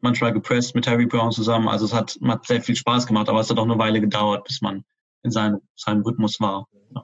manchmal 0.00 0.32
gepresst 0.32 0.76
mit 0.76 0.86
Harry 0.86 1.06
Brown 1.06 1.32
zusammen. 1.32 1.66
Also 1.66 1.86
es 1.86 1.92
hat, 1.92 2.16
hat 2.22 2.46
sehr 2.46 2.62
viel 2.62 2.76
Spaß 2.76 3.08
gemacht, 3.08 3.28
aber 3.28 3.40
es 3.40 3.50
hat 3.50 3.58
auch 3.58 3.64
eine 3.64 3.78
Weile 3.78 4.00
gedauert, 4.00 4.44
bis 4.44 4.60
man 4.62 4.84
in 5.24 5.32
seinem, 5.32 5.58
seinem 5.74 6.02
Rhythmus 6.02 6.38
war. 6.38 6.68
Ja. 6.94 7.03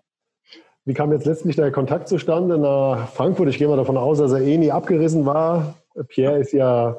Wie 0.85 0.95
kam 0.95 1.13
jetzt 1.13 1.27
letztlich 1.27 1.57
der 1.57 1.71
Kontakt 1.71 2.09
zustande 2.09 2.57
nach 2.59 3.09
Frankfurt? 3.09 3.49
Ich 3.49 3.59
gehe 3.59 3.69
mal 3.69 3.77
davon 3.77 3.97
aus, 3.97 4.19
dass 4.19 4.33
er 4.33 4.41
eh 4.41 4.57
nie 4.57 4.73
abgerissen 4.73 5.27
war. 5.27 5.75
Pierre 6.09 6.39
ist 6.39 6.53
ja 6.53 6.97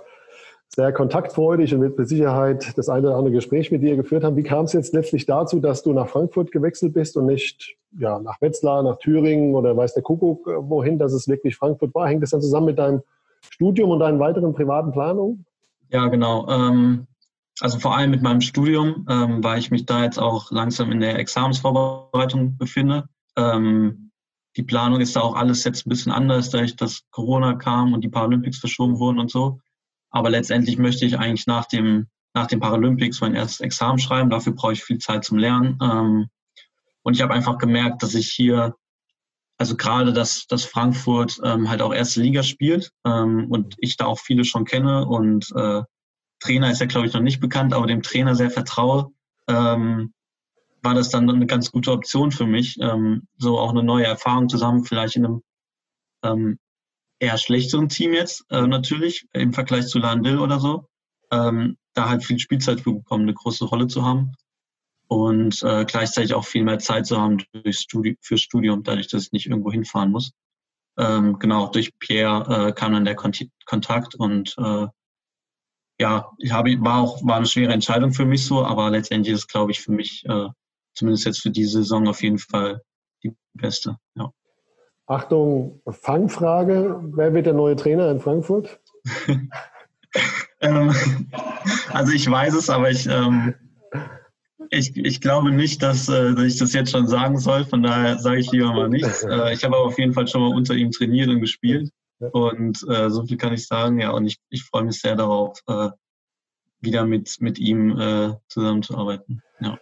sehr 0.73 0.93
kontaktfreudig 0.93 1.73
und 1.73 1.81
wird 1.81 1.97
mit 1.97 2.07
Sicherheit 2.07 2.77
das 2.77 2.87
eine 2.87 3.07
oder 3.07 3.17
andere 3.17 3.33
Gespräch 3.33 3.71
mit 3.71 3.81
dir 3.81 3.95
geführt 3.95 4.23
haben. 4.23 4.37
Wie 4.37 4.43
kam 4.43 4.65
es 4.65 4.73
jetzt 4.73 4.93
letztlich 4.93 5.25
dazu, 5.25 5.59
dass 5.59 5.83
du 5.83 5.91
nach 5.91 6.07
Frankfurt 6.07 6.51
gewechselt 6.51 6.93
bist 6.93 7.17
und 7.17 7.25
nicht 7.25 7.75
ja, 7.97 8.19
nach 8.19 8.39
Wetzlar, 8.39 8.81
nach 8.83 8.97
Thüringen 8.99 9.55
oder 9.55 9.75
weiß 9.75 9.95
der 9.95 10.03
Kuckuck 10.03 10.45
wohin, 10.45 10.97
dass 10.97 11.11
es 11.11 11.27
wirklich 11.27 11.57
Frankfurt 11.57 11.93
war? 11.93 12.07
Hängt 12.07 12.23
das 12.23 12.29
dann 12.29 12.41
zusammen 12.41 12.67
mit 12.67 12.79
deinem 12.79 13.01
Studium 13.49 13.89
und 13.89 13.99
deinen 13.99 14.19
weiteren 14.19 14.53
privaten 14.53 14.91
Planungen? 14.91 15.45
Ja, 15.89 16.07
genau. 16.07 16.47
Ähm, 16.47 17.07
also 17.59 17.79
vor 17.79 17.97
allem 17.97 18.11
mit 18.11 18.21
meinem 18.21 18.41
Studium, 18.41 19.05
ähm, 19.09 19.43
weil 19.43 19.59
ich 19.59 19.71
mich 19.71 19.85
da 19.85 20.03
jetzt 20.03 20.19
auch 20.19 20.51
langsam 20.51 20.91
in 20.91 21.01
der 21.01 21.19
Examensvorbereitung 21.19 22.57
befinde. 22.57 23.05
Ähm, 23.41 24.11
die 24.57 24.63
Planung 24.63 24.99
ist 24.99 25.15
da 25.15 25.21
auch 25.21 25.35
alles 25.35 25.63
jetzt 25.63 25.85
ein 25.85 25.89
bisschen 25.89 26.11
anders, 26.11 26.49
dadurch, 26.49 26.75
dass 26.75 27.01
Corona 27.11 27.55
kam 27.55 27.93
und 27.93 28.03
die 28.03 28.09
Paralympics 28.09 28.59
verschoben 28.59 28.99
wurden 28.99 29.19
und 29.19 29.31
so. 29.31 29.59
Aber 30.09 30.29
letztendlich 30.29 30.77
möchte 30.77 31.05
ich 31.05 31.17
eigentlich 31.17 31.47
nach 31.47 31.65
dem, 31.65 32.07
nach 32.33 32.47
dem 32.47 32.59
Paralympics 32.59 33.21
mein 33.21 33.35
erstes 33.35 33.61
Examen 33.61 33.99
schreiben. 33.99 34.29
Dafür 34.29 34.53
brauche 34.53 34.73
ich 34.73 34.83
viel 34.83 34.97
Zeit 34.97 35.23
zum 35.23 35.37
Lernen. 35.37 35.77
Ähm, 35.81 36.29
und 37.03 37.15
ich 37.15 37.21
habe 37.21 37.33
einfach 37.33 37.57
gemerkt, 37.57 38.03
dass 38.03 38.13
ich 38.13 38.29
hier 38.29 38.75
also 39.61 39.77
gerade, 39.77 40.11
dass, 40.11 40.47
dass 40.47 40.65
Frankfurt 40.65 41.39
ähm, 41.43 41.69
halt 41.69 41.83
auch 41.83 41.93
erste 41.93 42.19
Liga 42.19 42.41
spielt 42.41 42.91
ähm, 43.05 43.45
und 43.51 43.75
ich 43.77 43.95
da 43.95 44.07
auch 44.07 44.17
viele 44.17 44.43
schon 44.43 44.65
kenne 44.65 45.05
und 45.05 45.51
äh, 45.55 45.83
Trainer 46.39 46.71
ist 46.71 46.81
ja, 46.81 46.87
glaube 46.87 47.05
ich, 47.05 47.13
noch 47.13 47.21
nicht 47.21 47.39
bekannt, 47.39 47.71
aber 47.71 47.85
dem 47.85 48.01
Trainer 48.01 48.33
sehr 48.33 48.49
vertraue, 48.49 49.11
ähm, 49.47 50.13
war 50.81 50.95
das 50.95 51.09
dann 51.09 51.29
eine 51.29 51.45
ganz 51.45 51.71
gute 51.71 51.91
Option 51.91 52.31
für 52.31 52.45
mich. 52.45 52.77
Ähm, 52.81 53.27
so 53.37 53.59
auch 53.59 53.71
eine 53.71 53.83
neue 53.83 54.05
Erfahrung 54.05 54.49
zusammen, 54.49 54.83
vielleicht 54.83 55.15
in 55.15 55.25
einem 55.25 55.43
ähm, 56.23 56.59
eher 57.19 57.37
schlechteren 57.37 57.89
Team 57.89 58.13
jetzt, 58.13 58.43
äh, 58.49 58.67
natürlich, 58.67 59.27
im 59.33 59.53
Vergleich 59.53 59.87
zu 59.87 59.99
Landil 59.99 60.39
oder 60.39 60.59
so. 60.59 60.87
Ähm, 61.31 61.77
da 61.93 62.09
halt 62.09 62.23
viel 62.23 62.39
Spielzeit 62.39 62.81
für 62.81 62.93
bekommen, 62.93 63.23
eine 63.23 63.33
große 63.33 63.65
Rolle 63.65 63.87
zu 63.87 64.03
haben 64.03 64.33
und 65.07 65.61
äh, 65.63 65.85
gleichzeitig 65.85 66.33
auch 66.33 66.45
viel 66.45 66.63
mehr 66.63 66.79
Zeit 66.79 67.05
zu 67.05 67.19
haben 67.19 67.37
durch 67.51 67.79
Studi 67.79 68.17
fürs 68.21 68.41
Studium, 68.41 68.83
dadurch, 68.83 69.07
dass 69.07 69.23
ich 69.25 69.31
nicht 69.33 69.47
irgendwo 69.47 69.71
hinfahren 69.71 70.11
muss. 70.11 70.31
ähm, 70.97 71.39
genau, 71.39 71.67
durch 71.69 71.97
Pierre 71.99 72.69
äh, 72.69 72.73
kam 72.73 72.93
dann 72.93 73.05
der 73.05 73.15
Kont 73.15 73.45
Kontakt 73.65 74.15
und 74.15 74.55
äh, 74.57 74.87
ja, 75.99 76.31
ich 76.39 76.51
habe, 76.51 76.75
war 76.81 77.01
auch 77.01 77.23
war 77.25 77.37
eine 77.37 77.45
schwere 77.45 77.73
Entscheidung 77.73 78.13
für 78.13 78.25
mich 78.25 78.45
so, 78.45 78.65
aber 78.65 78.89
letztendlich 78.89 79.35
ist, 79.35 79.47
glaube 79.47 79.71
ich, 79.71 79.81
für 79.81 79.91
mich 79.91 80.25
äh, 80.25 80.47
zumindest 81.01 81.25
jetzt 81.25 81.41
für 81.41 81.49
diese 81.49 81.79
Saison 81.79 82.07
auf 82.07 82.21
jeden 82.21 82.37
Fall 82.37 82.81
die 83.23 83.35
beste. 83.53 83.97
Ja. 84.15 84.31
Achtung, 85.07 85.81
Fangfrage: 85.89 87.01
Wer 87.15 87.33
wird 87.33 87.47
der 87.47 87.53
neue 87.53 87.75
Trainer 87.75 88.11
in 88.11 88.19
Frankfurt? 88.19 88.79
ähm, 90.61 90.93
also 91.91 92.11
ich 92.11 92.29
weiß 92.29 92.53
es, 92.53 92.69
aber 92.69 92.91
ich 92.91 93.07
ähm, 93.07 93.55
ich, 94.69 94.95
ich 94.95 95.19
glaube 95.19 95.51
nicht, 95.51 95.81
dass, 95.81 96.07
äh, 96.07 96.35
dass 96.35 96.45
ich 96.45 96.57
das 96.57 96.73
jetzt 96.73 96.91
schon 96.91 97.07
sagen 97.07 97.39
soll, 97.39 97.65
von 97.65 97.81
daher 97.81 98.19
sage 98.19 98.39
ich 98.39 98.51
lieber 98.51 98.71
mal 98.71 98.87
nichts. 98.87 99.23
Äh, 99.31 99.53
ich 99.53 99.63
habe 99.63 99.75
aber 99.75 99.85
auf 99.85 99.97
jeden 99.97 100.13
Fall 100.13 100.27
schon 100.27 100.41
mal 100.41 100.55
unter 100.55 100.75
ihm 100.75 100.91
trainiert 100.91 101.29
und 101.29 101.41
gespielt. 101.41 101.91
Und 102.19 102.85
äh, 102.87 103.09
so 103.09 103.25
viel 103.25 103.37
kann 103.37 103.53
ich 103.53 103.67
sagen, 103.67 103.99
ja, 103.99 104.11
und 104.11 104.27
ich, 104.27 104.37
ich 104.49 104.63
freue 104.63 104.83
mich 104.83 105.01
sehr 105.01 105.15
darauf, 105.15 105.59
äh, 105.67 105.89
wieder 106.79 107.05
mit, 107.05 107.41
mit 107.41 107.59
ihm 107.59 107.99
äh, 107.99 108.33
zusammenzuarbeiten. 108.47 109.41
Ja. 109.59 109.77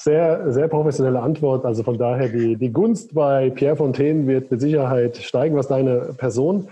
Sehr, 0.00 0.52
sehr 0.52 0.68
professionelle 0.68 1.18
Antwort. 1.18 1.64
Also 1.64 1.82
von 1.82 1.98
daher, 1.98 2.28
die, 2.28 2.54
die 2.54 2.72
Gunst 2.72 3.14
bei 3.14 3.50
Pierre 3.50 3.74
Fontaine 3.74 4.28
wird 4.28 4.48
mit 4.48 4.60
Sicherheit 4.60 5.16
steigen, 5.16 5.56
was 5.56 5.66
deine 5.66 6.14
Person 6.16 6.68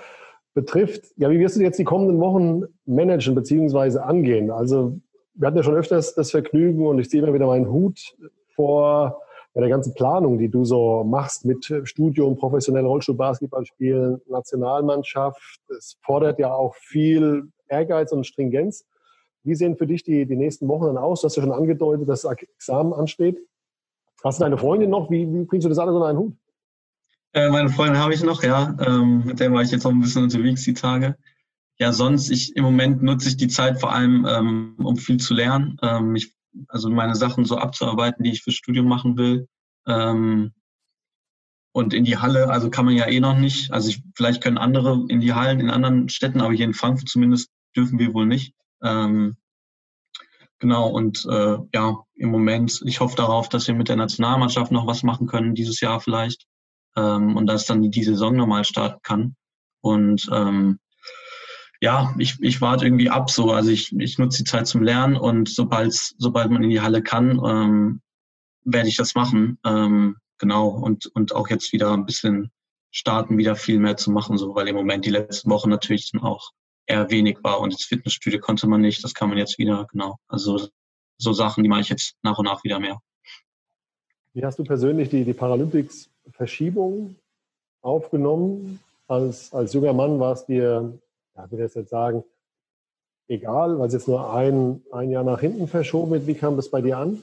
betrifft. 0.54 1.06
Ja, 1.16 1.28
wie 1.28 1.40
wirst 1.40 1.56
du 1.56 1.60
jetzt 1.60 1.80
die 1.80 1.84
kommenden 1.84 2.20
Wochen 2.20 2.62
managen 2.84 3.34
bzw. 3.34 3.98
angehen? 3.98 4.52
Also 4.52 5.00
wir 5.34 5.48
hatten 5.48 5.56
ja 5.56 5.64
schon 5.64 5.74
öfters 5.74 6.14
das 6.14 6.30
Vergnügen 6.30 6.86
und 6.86 7.00
ich 7.00 7.10
ziehe 7.10 7.20
immer 7.20 7.34
wieder 7.34 7.48
meinen 7.48 7.68
Hut 7.68 8.14
vor 8.54 9.20
ja, 9.54 9.60
der 9.60 9.70
ganzen 9.70 9.92
Planung, 9.94 10.38
die 10.38 10.48
du 10.48 10.64
so 10.64 11.02
machst 11.02 11.44
mit 11.44 11.64
Studium, 11.82 12.36
professionell 12.36 12.86
Rollstuhl-Basketball 12.86 13.66
spielen, 13.66 14.20
Nationalmannschaft. 14.28 15.58
Es 15.76 15.98
fordert 16.00 16.38
ja 16.38 16.54
auch 16.54 16.76
viel 16.76 17.48
Ehrgeiz 17.66 18.12
und 18.12 18.24
Stringenz. 18.24 18.86
Wie 19.46 19.54
sehen 19.54 19.76
für 19.76 19.86
dich 19.86 20.02
die, 20.02 20.26
die 20.26 20.36
nächsten 20.36 20.68
Wochen 20.68 20.86
dann 20.86 20.98
aus? 20.98 21.20
Du 21.20 21.26
hast 21.26 21.36
ja 21.36 21.42
schon 21.42 21.52
angedeutet, 21.52 22.08
dass 22.08 22.22
das 22.22 22.36
Examen 22.56 22.92
ansteht. 22.92 23.38
Hast 24.22 24.40
du 24.40 24.44
deine 24.44 24.58
Freundin 24.58 24.90
noch? 24.90 25.10
Wie, 25.10 25.32
wie 25.32 25.44
bringst 25.44 25.64
du 25.64 25.68
das 25.68 25.78
alles 25.78 25.94
unter 25.94 26.08
einen 26.08 26.18
Hut? 26.18 26.36
Äh, 27.32 27.50
meine 27.50 27.68
Freundin 27.68 27.98
habe 27.98 28.14
ich 28.14 28.22
noch, 28.22 28.42
ja. 28.42 28.76
Ähm, 28.86 29.24
mit 29.24 29.40
der 29.40 29.52
war 29.52 29.62
ich 29.62 29.70
jetzt 29.70 29.86
auch 29.86 29.90
ein 29.90 30.00
bisschen 30.00 30.24
unterwegs 30.24 30.64
die 30.64 30.74
Tage 30.74 31.16
ja, 31.78 31.92
sonst, 31.92 32.30
ich 32.30 32.56
im 32.56 32.64
Moment 32.64 33.02
nutze 33.02 33.28
ich 33.28 33.36
die 33.36 33.48
Zeit 33.48 33.80
vor 33.80 33.92
allem, 33.92 34.26
ähm, 34.28 34.76
um 34.78 34.96
viel 34.96 35.18
zu 35.18 35.34
lernen. 35.34 35.76
Ähm, 35.82 36.14
ich, 36.16 36.34
also 36.68 36.88
meine 36.88 37.14
Sachen 37.14 37.44
so 37.44 37.58
abzuarbeiten, 37.58 38.24
die 38.24 38.32
ich 38.32 38.42
fürs 38.42 38.56
Studium 38.56 38.88
machen 38.88 39.16
will. 39.18 39.46
Ähm, 39.86 40.52
und 41.72 41.92
in 41.92 42.04
die 42.04 42.16
Halle, 42.16 42.48
also 42.48 42.70
kann 42.70 42.86
man 42.86 42.94
ja 42.94 43.06
eh 43.06 43.20
noch 43.20 43.36
nicht. 43.36 43.70
Also 43.72 43.90
ich, 43.90 44.02
vielleicht 44.14 44.42
können 44.42 44.56
andere 44.56 45.04
in 45.08 45.20
die 45.20 45.34
Hallen 45.34 45.60
in 45.60 45.68
anderen 45.68 46.08
Städten, 46.08 46.40
aber 46.40 46.54
hier 46.54 46.64
in 46.64 46.72
Frankfurt 46.72 47.10
zumindest 47.10 47.50
dürfen 47.76 47.98
wir 47.98 48.14
wohl 48.14 48.24
nicht. 48.24 48.54
Ähm, 48.82 49.36
genau, 50.58 50.88
und 50.88 51.26
äh, 51.30 51.58
ja, 51.72 51.96
im 52.14 52.30
Moment, 52.30 52.80
ich 52.84 53.00
hoffe 53.00 53.16
darauf, 53.16 53.48
dass 53.48 53.66
wir 53.68 53.74
mit 53.74 53.88
der 53.88 53.96
Nationalmannschaft 53.96 54.72
noch 54.72 54.86
was 54.86 55.02
machen 55.02 55.26
können, 55.26 55.54
dieses 55.54 55.80
Jahr 55.80 56.00
vielleicht. 56.00 56.46
Ähm, 56.96 57.36
und 57.36 57.46
dass 57.46 57.66
dann 57.66 57.90
die, 57.90 58.04
Saison 58.04 58.36
nochmal 58.36 58.64
starten 58.64 59.00
kann. 59.02 59.36
Und 59.82 60.28
ähm, 60.32 60.78
ja, 61.80 62.14
ich, 62.18 62.36
ich 62.40 62.60
warte 62.60 62.86
irgendwie 62.86 63.10
ab 63.10 63.30
so. 63.30 63.50
Also 63.52 63.70
ich, 63.70 63.94
ich 63.98 64.18
nutze 64.18 64.42
die 64.42 64.50
Zeit 64.50 64.66
zum 64.66 64.82
Lernen 64.82 65.16
und 65.16 65.48
sobald, 65.48 65.92
sobald 65.92 66.50
man 66.50 66.62
in 66.62 66.70
die 66.70 66.80
Halle 66.80 67.02
kann, 67.02 67.40
ähm, 67.44 68.00
werde 68.64 68.88
ich 68.88 68.96
das 68.96 69.14
machen. 69.14 69.58
Ähm, 69.64 70.16
genau. 70.38 70.68
Und, 70.68 71.06
und 71.14 71.34
auch 71.34 71.48
jetzt 71.48 71.72
wieder 71.72 71.92
ein 71.92 72.06
bisschen 72.06 72.50
starten, 72.90 73.36
wieder 73.36 73.56
viel 73.56 73.78
mehr 73.78 73.96
zu 73.98 74.10
machen, 74.10 74.38
so, 74.38 74.54
weil 74.54 74.68
im 74.68 74.76
Moment 74.76 75.04
die 75.04 75.10
letzten 75.10 75.50
Wochen 75.50 75.68
natürlich 75.68 76.10
dann 76.10 76.22
auch 76.22 76.52
eher 76.86 77.10
wenig 77.10 77.38
war 77.42 77.60
und 77.60 77.72
ins 77.72 77.84
Fitnessstudio 77.84 78.40
konnte 78.40 78.66
man 78.66 78.80
nicht. 78.80 79.02
Das 79.04 79.14
kann 79.14 79.28
man 79.28 79.38
jetzt 79.38 79.58
wieder, 79.58 79.86
genau. 79.90 80.18
Also 80.28 80.68
so 81.18 81.32
Sachen, 81.32 81.62
die 81.62 81.68
mache 81.68 81.80
ich 81.82 81.88
jetzt 81.88 82.16
nach 82.22 82.38
und 82.38 82.44
nach 82.44 82.64
wieder 82.64 82.78
mehr. 82.78 83.00
Wie 84.34 84.44
hast 84.44 84.58
du 84.58 84.64
persönlich 84.64 85.08
die, 85.08 85.24
die 85.24 85.32
Paralympics-Verschiebung 85.32 87.16
aufgenommen? 87.80 88.80
Als, 89.08 89.52
als 89.52 89.72
junger 89.72 89.92
Mann 89.92 90.18
war 90.20 90.32
es 90.32 90.44
dir 90.46 90.98
ja, 91.36 91.50
würde 91.50 91.64
jetzt 91.64 91.90
sagen, 91.90 92.24
egal, 93.28 93.78
weil 93.78 93.88
es 93.88 93.92
jetzt 93.92 94.08
nur 94.08 94.32
ein, 94.32 94.82
ein 94.92 95.10
Jahr 95.10 95.24
nach 95.24 95.40
hinten 95.40 95.68
verschoben 95.68 96.12
wird. 96.12 96.26
Wie 96.26 96.34
kam 96.34 96.56
das 96.56 96.70
bei 96.70 96.80
dir 96.80 96.98
an? 96.98 97.22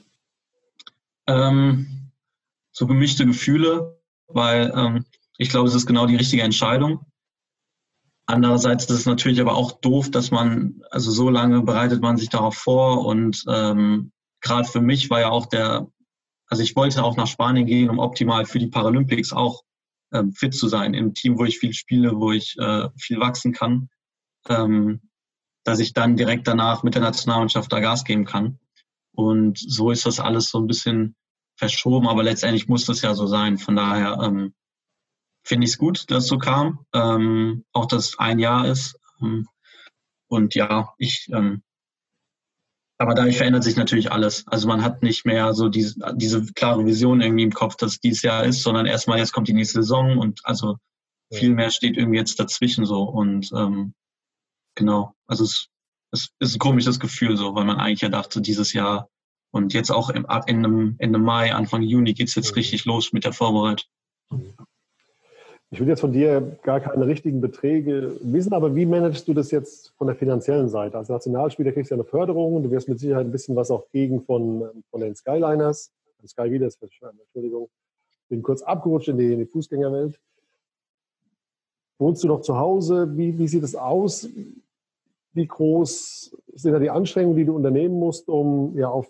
Ähm, 1.26 2.10
so 2.70 2.86
gemischte 2.86 3.26
Gefühle, 3.26 3.98
weil 4.28 4.72
ähm, 4.76 5.04
ich 5.38 5.48
glaube, 5.48 5.68
es 5.68 5.74
ist 5.74 5.86
genau 5.86 6.06
die 6.06 6.16
richtige 6.16 6.42
Entscheidung. 6.42 7.06
Andererseits 8.26 8.84
ist 8.84 8.90
es 9.00 9.06
natürlich 9.06 9.40
aber 9.40 9.54
auch 9.54 9.72
doof, 9.80 10.10
dass 10.10 10.30
man, 10.30 10.82
also 10.90 11.10
so 11.10 11.28
lange 11.28 11.62
bereitet 11.62 12.00
man 12.00 12.16
sich 12.16 12.30
darauf 12.30 12.54
vor 12.54 13.04
und 13.04 13.44
ähm, 13.48 14.12
gerade 14.40 14.66
für 14.66 14.80
mich 14.80 15.10
war 15.10 15.20
ja 15.20 15.30
auch 15.30 15.46
der, 15.46 15.86
also 16.48 16.62
ich 16.62 16.74
wollte 16.74 17.04
auch 17.04 17.16
nach 17.16 17.26
Spanien 17.26 17.66
gehen, 17.66 17.90
um 17.90 17.98
optimal 17.98 18.46
für 18.46 18.58
die 18.58 18.68
Paralympics 18.68 19.32
auch 19.32 19.62
ähm, 20.12 20.32
fit 20.32 20.54
zu 20.54 20.68
sein, 20.68 20.94
im 20.94 21.12
Team, 21.12 21.38
wo 21.38 21.44
ich 21.44 21.58
viel 21.58 21.74
spiele, 21.74 22.16
wo 22.16 22.32
ich 22.32 22.56
äh, 22.58 22.88
viel 22.96 23.20
wachsen 23.20 23.52
kann 23.52 23.88
ähm, 24.48 25.00
dass 25.64 25.78
ich 25.78 25.92
dann 25.92 26.16
direkt 26.16 26.46
danach 26.46 26.82
mit 26.82 26.94
der 26.94 27.02
Nationalmannschaft 27.02 27.72
da 27.72 27.80
Gas 27.80 28.04
geben 28.04 28.24
kann. 28.24 28.58
Und 29.12 29.58
so 29.58 29.90
ist 29.90 30.06
das 30.06 30.20
alles 30.20 30.50
so 30.50 30.58
ein 30.58 30.66
bisschen 30.66 31.16
verschoben, 31.56 32.08
aber 32.08 32.22
letztendlich 32.22 32.68
muss 32.68 32.84
das 32.84 33.02
ja 33.02 33.14
so 33.14 33.26
sein. 33.26 33.58
Von 33.58 33.76
daher 33.76 34.18
ähm, 34.22 34.54
finde 35.44 35.66
ich 35.66 35.72
es 35.72 35.78
gut, 35.78 36.10
dass 36.10 36.24
es 36.24 36.28
so 36.28 36.38
kam. 36.38 36.86
Ähm, 36.92 37.64
auch 37.72 37.86
dass 37.86 38.08
es 38.08 38.18
ein 38.18 38.38
Jahr 38.38 38.66
ist. 38.66 38.98
Ähm, 39.20 39.48
und 40.28 40.54
ja, 40.54 40.92
ich, 40.98 41.28
ähm, 41.32 41.62
aber 42.98 43.14
dadurch 43.14 43.36
verändert 43.36 43.64
sich 43.64 43.76
natürlich 43.76 44.10
alles. 44.10 44.46
Also 44.48 44.68
man 44.68 44.82
hat 44.82 45.02
nicht 45.02 45.26
mehr 45.26 45.52
so 45.54 45.68
diese, 45.68 45.94
diese 46.16 46.44
klare 46.54 46.86
Vision 46.86 47.20
irgendwie 47.20 47.44
im 47.44 47.52
Kopf, 47.52 47.76
dass 47.76 47.92
es 47.92 48.00
dieses 48.00 48.22
Jahr 48.22 48.44
ist, 48.44 48.62
sondern 48.62 48.86
erstmal 48.86 49.18
jetzt 49.18 49.32
kommt 49.32 49.48
die 49.48 49.52
nächste 49.52 49.82
Saison 49.82 50.18
und 50.18 50.40
also 50.44 50.76
viel 51.32 51.50
mehr 51.50 51.70
steht 51.70 51.96
irgendwie 51.96 52.18
jetzt 52.18 52.38
dazwischen 52.38 52.86
so. 52.86 53.02
Und 53.02 53.50
ähm, 53.56 53.94
Genau. 54.74 55.14
Also 55.26 55.44
es, 55.44 55.68
es 56.10 56.32
ist 56.38 56.56
ein 56.56 56.58
komisches 56.58 57.00
Gefühl 57.00 57.36
so, 57.36 57.54
weil 57.54 57.64
man 57.64 57.78
eigentlich 57.78 58.00
ja 58.00 58.08
dachte, 58.08 58.40
dieses 58.40 58.72
Jahr 58.72 59.08
und 59.50 59.72
jetzt 59.72 59.90
auch 59.90 60.10
im, 60.10 60.26
Ende, 60.46 60.96
Ende 60.98 61.18
Mai, 61.18 61.54
Anfang 61.54 61.82
Juni 61.82 62.14
geht 62.14 62.28
es 62.28 62.34
jetzt 62.34 62.56
richtig 62.56 62.84
los 62.84 63.12
mit 63.12 63.24
der 63.24 63.32
Vorbereitung. 63.32 63.88
Ich 65.74 65.80
will 65.80 65.88
jetzt 65.88 66.02
von 66.02 66.12
dir 66.12 66.56
gar 66.62 66.78
keine 66.78 67.04
richtigen 67.04 67.40
Beträge 67.40 68.16
wissen, 68.20 68.52
aber 68.52 68.76
wie 68.76 68.86
managst 68.86 69.26
du 69.26 69.34
das 69.34 69.50
jetzt 69.50 69.88
von 69.98 70.06
der 70.06 70.14
finanziellen 70.14 70.68
Seite? 70.68 70.96
Als 70.96 71.08
Nationalspieler 71.08 71.72
kriegst 71.72 71.90
du 71.90 71.96
ja 71.96 72.00
eine 72.00 72.08
Förderung, 72.08 72.62
du 72.62 72.70
wirst 72.70 72.88
mit 72.88 73.00
Sicherheit 73.00 73.26
ein 73.26 73.32
bisschen 73.32 73.56
was 73.56 73.72
auch 73.72 73.90
gegen 73.90 74.22
von, 74.22 74.68
von 74.88 75.00
den 75.00 75.16
Skyliners, 75.16 75.90
Sky 76.28 76.42
Leaders, 76.42 76.78
Entschuldigung, 76.80 77.68
bin 78.28 78.40
kurz 78.40 78.62
abgerutscht 78.62 79.08
in 79.08 79.18
die, 79.18 79.32
in 79.32 79.40
die 79.40 79.46
Fußgängerwelt. 79.46 80.20
Wohnst 81.98 82.22
du 82.22 82.28
noch 82.28 82.42
zu 82.42 82.56
Hause? 82.56 83.08
Wie, 83.16 83.36
wie 83.36 83.48
sieht 83.48 83.64
es 83.64 83.74
aus? 83.74 84.28
Wie 85.32 85.46
groß 85.48 86.36
sind 86.52 86.72
da 86.72 86.78
die 86.78 86.90
Anstrengungen, 86.90 87.36
die 87.36 87.46
du 87.46 87.56
unternehmen 87.56 87.98
musst, 87.98 88.28
um 88.28 88.78
ja 88.78 88.90
auf 88.90 89.08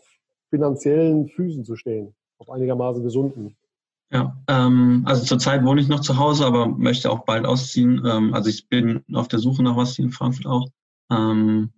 finanziellen 0.48 1.28
Füßen 1.28 1.66
zu 1.66 1.76
stehen, 1.76 2.14
auf 2.38 2.48
einigermaßen 2.48 3.02
gesunden? 3.02 3.54
Ja, 4.10 4.36
ähm, 4.48 5.02
also 5.06 5.24
zurzeit 5.24 5.64
wohne 5.64 5.80
ich 5.80 5.88
noch 5.88 6.00
zu 6.00 6.18
Hause, 6.18 6.46
aber 6.46 6.68
möchte 6.68 7.10
auch 7.10 7.24
bald 7.24 7.46
ausziehen. 7.46 8.02
Ähm, 8.06 8.34
also 8.34 8.48
ich 8.48 8.68
bin 8.68 9.02
auf 9.12 9.28
der 9.28 9.38
Suche 9.38 9.62
nach 9.62 9.76
was 9.76 9.96
hier 9.96 10.04
in 10.04 10.12
Frankfurt 10.12 10.46
auch. 10.46 10.68
Ähm, 11.10 11.72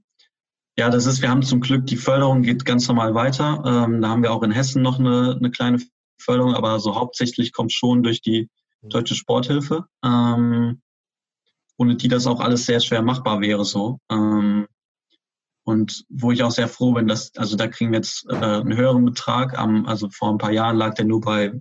ja, 0.79 0.91
das 0.91 1.07
ist, 1.07 1.23
wir 1.23 1.31
haben 1.31 1.43
zum 1.43 1.61
Glück, 1.61 1.87
die 1.87 1.97
Förderung 1.97 2.43
geht 2.43 2.67
ganz 2.67 2.87
normal 2.89 3.15
weiter. 3.15 3.63
Ähm, 3.65 4.03
da 4.03 4.09
haben 4.11 4.23
wir 4.23 4.33
auch 4.33 4.43
in 4.43 4.51
Hessen 4.51 4.83
noch 4.83 4.99
eine, 4.99 5.37
eine 5.37 5.51
kleine 5.51 5.81
Förderung, 6.19 6.55
aber 6.55 6.79
so 6.81 6.95
hauptsächlich 6.95 7.53
kommt 7.53 7.73
schon 7.73 8.03
durch 8.03 8.21
die 8.21 8.51
mhm. 8.83 8.89
Deutsche 8.91 9.15
Sporthilfe. 9.15 9.87
Ähm, 10.05 10.83
ohne 11.79 11.97
die 11.97 12.09
das 12.09 12.27
auch 12.27 12.41
alles 12.41 12.67
sehr 12.67 12.81
schwer 12.81 13.03
machbar 13.03 13.41
wäre 13.41 13.65
so. 13.65 13.99
Ähm, 14.11 14.67
und 15.65 16.05
wo 16.09 16.31
ich 16.31 16.43
auch 16.43 16.51
sehr 16.51 16.69
froh 16.69 16.93
bin, 16.93 17.09
dass, 17.09 17.35
also 17.37 17.57
da 17.57 17.67
kriegen 17.67 17.91
wir 17.91 17.99
jetzt 17.99 18.25
äh, 18.31 18.35
einen 18.37 18.77
höheren 18.77 19.05
Betrag. 19.05 19.59
Am, 19.59 19.87
also 19.87 20.09
vor 20.11 20.31
ein 20.31 20.39
paar 20.39 20.53
Jahren 20.53 20.77
lag 20.77 20.95
der 20.95 21.07
nur 21.07 21.21
bei, 21.21 21.53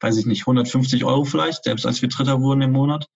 weiß 0.00 0.16
ich 0.16 0.26
nicht, 0.26 0.42
150 0.42 1.04
Euro 1.04 1.24
vielleicht, 1.24 1.64
selbst 1.64 1.86
als 1.86 2.00
wir 2.02 2.08
Dritter 2.08 2.40
wurden 2.40 2.62
im 2.62 2.72
Monat, 2.72 3.06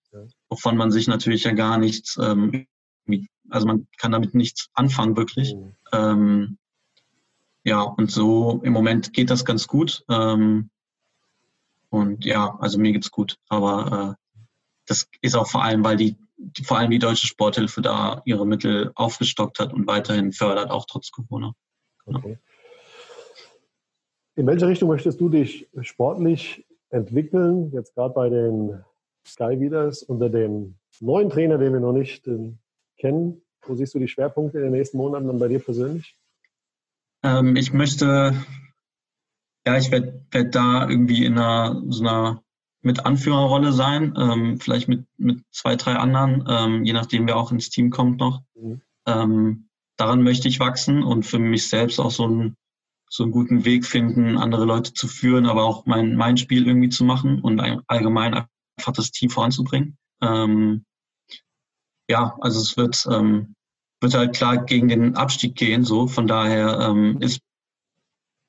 wovon 0.49 0.77
man 0.77 0.91
sich 0.91 1.07
natürlich 1.07 1.43
ja 1.43 1.51
gar 1.51 1.77
nichts, 1.77 2.17
ähm, 2.21 2.67
also 3.49 3.67
man 3.67 3.87
kann 3.97 4.11
damit 4.11 4.33
nichts 4.33 4.69
anfangen 4.73 5.17
wirklich. 5.17 5.55
Mhm. 5.55 5.75
Ähm, 5.91 6.57
ja, 7.63 7.81
und 7.81 8.11
so 8.11 8.61
im 8.63 8.73
Moment 8.73 9.13
geht 9.13 9.29
das 9.29 9.45
ganz 9.45 9.67
gut. 9.67 10.03
Ähm, 10.09 10.69
und 11.89 12.25
ja, 12.25 12.55
also 12.59 12.77
mir 12.79 12.91
geht's 12.91 13.11
gut. 13.11 13.37
Aber 13.49 14.17
äh, 14.17 14.23
das 14.85 15.09
ist 15.21 15.35
auch 15.35 15.49
vor 15.49 15.63
allem, 15.63 15.83
weil 15.83 15.97
die, 15.97 16.17
die, 16.37 16.63
vor 16.63 16.77
allem 16.77 16.91
die 16.91 16.99
Deutsche 16.99 17.27
Sporthilfe 17.27 17.81
da 17.81 18.21
ihre 18.25 18.45
Mittel 18.45 18.91
aufgestockt 18.95 19.59
hat 19.59 19.73
und 19.73 19.87
weiterhin 19.87 20.31
fördert, 20.31 20.69
auch 20.69 20.85
trotz 20.87 21.11
Corona. 21.11 21.53
Okay. 22.05 22.37
In 24.35 24.45
welche 24.45 24.67
Richtung 24.67 24.89
möchtest 24.89 25.19
du 25.21 25.29
dich 25.29 25.69
sportlich 25.81 26.64
entwickeln? 26.89 27.71
Jetzt 27.71 27.95
gerade 27.95 28.13
bei 28.13 28.29
den 28.29 28.83
Sky 29.25 29.55
ist, 29.87 30.03
unter 30.03 30.29
dem 30.29 30.75
neuen 30.99 31.29
Trainer, 31.29 31.57
den 31.57 31.73
wir 31.73 31.79
noch 31.79 31.93
nicht 31.93 32.27
äh, 32.27 32.53
kennen. 32.97 33.41
Wo 33.65 33.75
siehst 33.75 33.95
du 33.95 33.99
die 33.99 34.07
Schwerpunkte 34.07 34.59
in 34.59 34.65
den 34.65 34.73
nächsten 34.73 34.97
Monaten 34.97 35.27
dann 35.27 35.39
bei 35.39 35.47
dir 35.47 35.59
persönlich? 35.59 36.17
Ähm, 37.23 37.55
ich 37.55 37.73
möchte, 37.73 38.35
ja, 39.65 39.77
ich 39.77 39.91
werde 39.91 40.21
werd 40.31 40.53
da 40.53 40.87
irgendwie 40.87 41.25
in 41.25 41.39
einer 41.39 41.81
so 41.89 42.03
einer 42.03 42.43
mit 42.85 43.03
Anführerrolle 43.03 43.73
sein, 43.73 44.13
ähm, 44.15 44.59
vielleicht 44.59 44.87
mit, 44.87 45.05
mit 45.17 45.43
zwei, 45.51 45.75
drei 45.75 45.93
anderen, 45.93 46.45
ähm, 46.47 46.85
je 46.85 46.93
nachdem, 46.93 47.25
wer 47.25 47.35
auch 47.35 47.51
ins 47.51 47.71
Team 47.71 47.89
kommt 47.89 48.19
noch. 48.19 48.43
Mhm. 48.53 48.81
Ähm, 49.07 49.69
daran 49.97 50.21
möchte 50.21 50.47
ich 50.47 50.59
wachsen 50.59 51.01
und 51.01 51.25
für 51.25 51.39
mich 51.39 51.67
selbst 51.67 51.99
auch 51.99 52.11
so 52.11 52.25
einen, 52.25 52.55
so 53.09 53.23
einen 53.23 53.31
guten 53.31 53.65
Weg 53.65 53.85
finden, 53.85 54.37
andere 54.37 54.65
Leute 54.65 54.93
zu 54.93 55.07
führen, 55.07 55.45
aber 55.45 55.63
auch 55.63 55.85
mein, 55.85 56.15
mein 56.15 56.37
Spiel 56.37 56.67
irgendwie 56.67 56.89
zu 56.89 57.03
machen 57.03 57.41
und 57.41 57.59
allgemein 57.87 58.45
einfach 58.77 58.93
das 58.93 59.11
Team 59.11 59.29
voranzubringen. 59.29 59.97
Ähm, 60.21 60.85
ja, 62.09 62.37
also 62.41 62.59
es 62.59 62.77
wird, 62.77 63.05
ähm, 63.11 63.55
wird 64.01 64.13
halt 64.13 64.35
klar 64.35 64.63
gegen 64.65 64.87
den 64.87 65.15
Abstieg 65.15 65.55
gehen, 65.55 65.83
so. 65.83 66.07
Von 66.07 66.27
daher 66.27 66.79
ähm, 66.81 67.21
ist, 67.21 67.39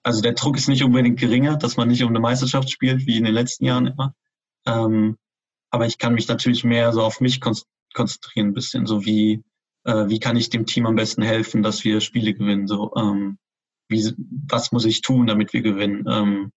also 0.02 0.20
der 0.20 0.34
Druck 0.34 0.56
ist 0.56 0.68
nicht 0.68 0.84
unbedingt 0.84 1.18
geringer, 1.18 1.56
dass 1.56 1.76
man 1.76 1.88
nicht 1.88 2.02
um 2.02 2.10
eine 2.10 2.20
Meisterschaft 2.20 2.70
spielt, 2.70 3.06
wie 3.06 3.16
in 3.16 3.24
den 3.24 3.34
letzten 3.34 3.64
Jahren 3.64 3.86
immer. 3.86 4.14
Ähm, 4.66 5.16
aber 5.70 5.86
ich 5.86 5.98
kann 5.98 6.14
mich 6.14 6.28
natürlich 6.28 6.64
mehr 6.64 6.92
so 6.92 7.02
auf 7.02 7.20
mich 7.20 7.40
konzentrieren, 7.40 8.48
ein 8.48 8.54
bisschen 8.54 8.86
so 8.86 9.04
wie, 9.04 9.42
äh, 9.84 10.08
wie 10.08 10.20
kann 10.20 10.36
ich 10.36 10.50
dem 10.50 10.66
Team 10.66 10.86
am 10.86 10.96
besten 10.96 11.22
helfen, 11.22 11.62
dass 11.62 11.84
wir 11.84 12.00
Spiele 12.00 12.34
gewinnen, 12.34 12.66
so, 12.66 12.92
ähm, 12.96 13.38
wie, 13.88 14.12
was 14.48 14.72
muss 14.72 14.84
ich 14.84 15.00
tun, 15.00 15.26
damit 15.26 15.52
wir 15.52 15.62
gewinnen, 15.62 16.04
ähm, 16.08 16.52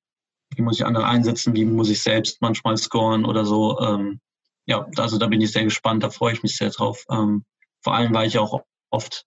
wie 0.56 0.62
muss 0.62 0.80
ich 0.80 0.86
andere 0.86 1.06
einsetzen, 1.06 1.56
wie 1.56 1.66
muss 1.66 1.90
ich 1.90 2.02
selbst 2.02 2.42
manchmal 2.42 2.78
scoren 2.78 3.26
oder 3.26 3.46
so, 3.46 3.80
ähm, 3.80 4.20
ja, 4.66 4.88
also 4.98 5.18
da 5.18 5.28
bin 5.28 5.42
ich 5.42 5.52
sehr 5.52 5.64
gespannt, 5.64 6.04
da 6.04 6.12
freue 6.12 6.34
ich 6.34 6.44
mich 6.44 6.56
sehr 6.56 6.70
drauf. 6.70 7.04
Ähm, 7.10 7.44
vor 7.82 7.96
allem, 7.96 8.14
weil 8.14 8.28
ich 8.28 8.38
auch 8.38 8.62
oft, 8.92 9.26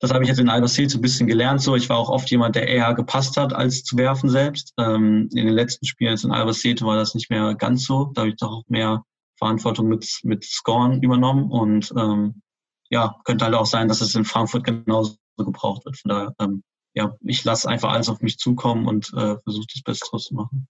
das 0.00 0.12
habe 0.12 0.22
ich 0.24 0.28
jetzt 0.28 0.40
in 0.40 0.50
Albacete 0.50 0.90
so 0.90 0.98
ein 0.98 1.02
bisschen 1.02 1.26
gelernt, 1.26 1.62
so 1.62 1.74
ich 1.74 1.88
war 1.88 1.96
auch 1.96 2.10
oft 2.10 2.30
jemand, 2.30 2.54
der 2.54 2.68
eher 2.68 2.92
gepasst 2.92 3.38
hat, 3.38 3.54
als 3.54 3.82
zu 3.82 3.96
werfen 3.96 4.28
selbst. 4.28 4.74
Ähm, 4.78 5.30
in 5.32 5.46
den 5.46 5.54
letzten 5.54 5.86
Spielen 5.86 6.10
jetzt 6.10 6.24
in 6.24 6.32
Albacete 6.32 6.84
war 6.84 6.96
das 6.96 7.14
nicht 7.14 7.30
mehr 7.30 7.54
ganz 7.54 7.86
so, 7.86 8.10
da 8.14 8.22
habe 8.22 8.30
ich 8.30 8.36
doch 8.36 8.50
auch 8.50 8.64
mehr 8.68 9.04
Verantwortung 9.38 9.88
mit, 9.88 10.20
mit 10.22 10.44
Scoren 10.44 11.02
übernommen 11.02 11.50
und 11.50 11.92
ähm, 11.96 12.42
ja, 12.90 13.16
könnte 13.24 13.46
halt 13.46 13.54
auch 13.54 13.66
sein, 13.66 13.88
dass 13.88 14.02
es 14.02 14.14
in 14.14 14.26
Frankfurt 14.26 14.64
genauso 14.64 15.16
gebraucht 15.38 15.86
wird. 15.86 15.96
Von 15.96 16.10
daher, 16.10 16.34
ähm, 16.38 16.62
ja, 16.94 17.16
ich 17.20 17.44
lasse 17.44 17.68
einfach 17.68 17.92
alles 17.92 18.08
auf 18.08 18.20
mich 18.20 18.38
zukommen 18.38 18.86
und 18.86 19.12
äh, 19.14 19.36
versuche 19.38 19.66
das 19.72 19.82
Beste 19.82 20.06
draus 20.08 20.26
zu 20.26 20.34
machen. 20.34 20.68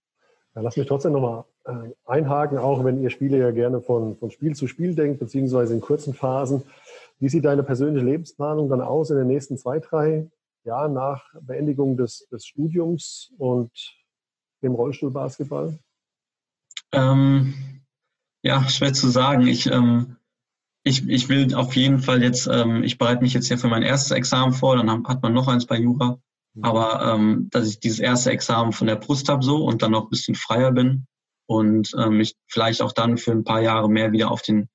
Ja, 0.55 0.61
lass 0.61 0.77
mich 0.77 0.87
trotzdem 0.87 1.13
nochmal 1.13 1.45
äh, 1.65 1.91
einhaken, 2.05 2.57
auch 2.57 2.83
wenn 2.83 3.01
ihr 3.01 3.09
Spiele 3.09 3.37
ja 3.37 3.51
gerne 3.51 3.81
von, 3.81 4.17
von 4.17 4.31
Spiel 4.31 4.55
zu 4.55 4.67
Spiel 4.67 4.95
denkt, 4.95 5.19
beziehungsweise 5.19 5.73
in 5.73 5.81
kurzen 5.81 6.13
Phasen. 6.13 6.63
Wie 7.19 7.29
sieht 7.29 7.45
deine 7.45 7.63
persönliche 7.63 8.05
Lebensplanung 8.05 8.69
dann 8.69 8.81
aus 8.81 9.09
in 9.09 9.17
den 9.17 9.27
nächsten 9.27 9.57
zwei, 9.57 9.79
drei 9.79 10.27
Jahren 10.63 10.93
nach 10.93 11.23
Beendigung 11.41 11.95
des, 11.97 12.27
des 12.29 12.45
Studiums 12.45 13.31
und 13.37 13.71
dem 14.63 14.73
Rollstuhlbasketball? 14.73 15.77
Ähm, 16.91 17.53
ja, 18.41 18.67
schwer 18.69 18.93
zu 18.93 19.09
sagen. 19.09 19.47
Ich, 19.47 19.67
ähm, 19.67 20.17
ich, 20.87 21.09
ich 21.09 21.29
will 21.29 21.53
auf 21.55 21.75
jeden 21.75 21.99
Fall 21.99 22.21
jetzt, 22.21 22.47
ähm, 22.47 22.83
ich 22.83 22.99
bereite 22.99 23.23
mich 23.23 23.33
jetzt 23.33 23.49
ja 23.49 23.57
für 23.57 23.67
mein 23.67 23.81
erstes 23.81 24.11
Examen 24.11 24.53
vor, 24.53 24.77
dann 24.77 25.07
hat 25.07 25.23
man 25.23 25.33
noch 25.33 25.47
eins 25.47 25.65
bei 25.65 25.79
Jura. 25.79 26.19
Mhm. 26.53 26.63
Aber 26.63 27.13
ähm, 27.13 27.49
dass 27.51 27.67
ich 27.67 27.79
dieses 27.79 27.99
erste 27.99 28.29
Examen 28.29 28.71
von 28.71 28.85
der 28.85 28.95
Brust 28.95 29.27
habe 29.27 29.43
so 29.43 29.65
und 29.65 29.81
dann 29.81 29.91
noch 29.91 30.03
ein 30.03 30.09
bisschen 30.09 30.35
freier 30.35 30.71
bin 30.71 31.07
und 31.47 31.89
ähm, 31.97 32.17
mich 32.17 32.35
vielleicht 32.47 32.83
auch 32.83 32.91
dann 32.91 33.17
für 33.17 33.31
ein 33.31 33.43
paar 33.43 33.61
Jahre 33.61 33.89
mehr 33.89 34.11
wieder 34.11 34.29
auf 34.29 34.43
den, 34.43 34.69